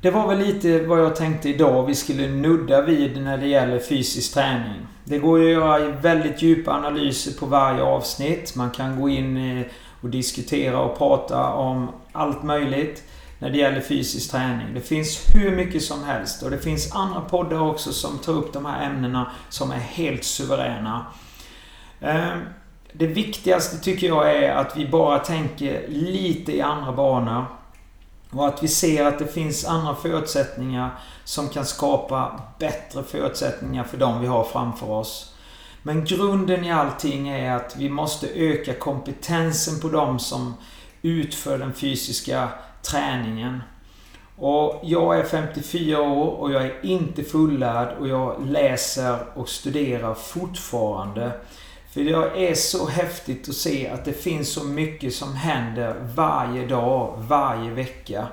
Det 0.00 0.10
var 0.10 0.28
väl 0.28 0.38
lite 0.38 0.86
vad 0.86 1.00
jag 1.00 1.16
tänkte 1.16 1.48
idag 1.48 1.86
vi 1.86 1.94
skulle 1.94 2.28
nudda 2.28 2.82
vid 2.82 3.22
när 3.22 3.38
det 3.38 3.46
gäller 3.46 3.78
fysisk 3.78 4.34
träning. 4.34 4.86
Det 5.04 5.18
går 5.18 5.42
ju 5.42 5.44
att 5.44 5.80
göra 5.80 5.90
väldigt 5.90 6.42
djupa 6.42 6.70
analyser 6.70 7.40
på 7.40 7.46
varje 7.46 7.82
avsnitt. 7.82 8.56
Man 8.56 8.70
kan 8.70 9.00
gå 9.00 9.08
in 9.08 9.58
eh, 9.58 9.66
och 10.00 10.08
diskutera 10.08 10.80
och 10.80 10.98
prata 10.98 11.52
om 11.52 11.88
allt 12.12 12.42
möjligt 12.42 13.02
när 13.38 13.50
det 13.50 13.58
gäller 13.58 13.80
fysisk 13.80 14.30
träning. 14.30 14.74
Det 14.74 14.80
finns 14.80 15.34
hur 15.34 15.56
mycket 15.56 15.82
som 15.82 16.04
helst 16.04 16.42
och 16.42 16.50
det 16.50 16.58
finns 16.58 16.94
andra 16.94 17.20
poddar 17.20 17.60
också 17.60 17.92
som 17.92 18.18
tar 18.18 18.32
upp 18.32 18.52
de 18.52 18.66
här 18.66 18.90
ämnena 18.90 19.32
som 19.48 19.70
är 19.70 19.78
helt 19.78 20.24
suveräna. 20.24 21.06
Eh, 22.00 22.36
det 22.92 23.06
viktigaste 23.06 23.78
tycker 23.78 24.06
jag 24.06 24.36
är 24.36 24.52
att 24.52 24.76
vi 24.76 24.88
bara 24.88 25.18
tänker 25.18 25.88
lite 25.88 26.56
i 26.56 26.60
andra 26.60 26.92
banor. 26.92 27.44
Och 28.30 28.48
att 28.48 28.62
vi 28.62 28.68
ser 28.68 29.04
att 29.04 29.18
det 29.18 29.26
finns 29.26 29.64
andra 29.64 29.94
förutsättningar 29.94 30.90
som 31.24 31.48
kan 31.48 31.66
skapa 31.66 32.40
bättre 32.58 33.02
förutsättningar 33.02 33.84
för 33.84 33.96
de 33.96 34.20
vi 34.20 34.26
har 34.26 34.44
framför 34.44 34.90
oss. 34.90 35.34
Men 35.82 36.04
grunden 36.04 36.64
i 36.64 36.72
allting 36.72 37.28
är 37.28 37.52
att 37.52 37.76
vi 37.76 37.90
måste 37.90 38.28
öka 38.28 38.74
kompetensen 38.74 39.80
på 39.80 39.88
de 39.88 40.18
som 40.18 40.54
utför 41.02 41.58
den 41.58 41.74
fysiska 41.74 42.48
träningen. 42.82 43.62
Och 44.36 44.80
jag 44.82 45.18
är 45.18 45.24
54 45.24 46.00
år 46.00 46.30
och 46.30 46.52
jag 46.52 46.64
är 46.64 46.84
inte 46.84 47.24
fullärd 47.24 47.98
och 47.98 48.08
jag 48.08 48.46
läser 48.46 49.18
och 49.34 49.48
studerar 49.48 50.14
fortfarande. 50.14 51.32
För 51.90 52.00
det 52.00 52.48
är 52.50 52.54
så 52.54 52.88
häftigt 52.88 53.48
att 53.48 53.54
se 53.54 53.88
att 53.88 54.04
det 54.04 54.12
finns 54.12 54.52
så 54.52 54.64
mycket 54.64 55.14
som 55.14 55.34
händer 55.34 55.94
varje 56.14 56.66
dag, 56.66 57.14
varje 57.18 57.70
vecka. 57.70 58.26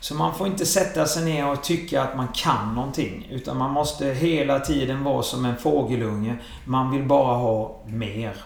Så 0.00 0.14
man 0.14 0.34
får 0.34 0.46
inte 0.46 0.66
sätta 0.66 1.06
sig 1.06 1.24
ner 1.24 1.50
och 1.50 1.62
tycka 1.62 2.02
att 2.02 2.16
man 2.16 2.28
kan 2.28 2.74
någonting. 2.74 3.26
Utan 3.30 3.56
man 3.56 3.70
måste 3.70 4.06
hela 4.06 4.60
tiden 4.60 5.04
vara 5.04 5.22
som 5.22 5.44
en 5.44 5.56
fågelunge. 5.56 6.36
Man 6.64 6.90
vill 6.90 7.04
bara 7.04 7.36
ha 7.36 7.82
mer. 7.86 8.36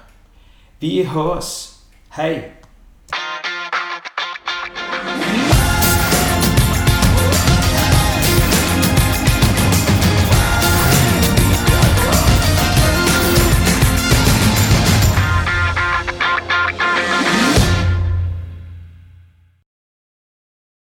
Vi 0.78 1.04
hörs. 1.04 1.74
Hej! 2.08 2.57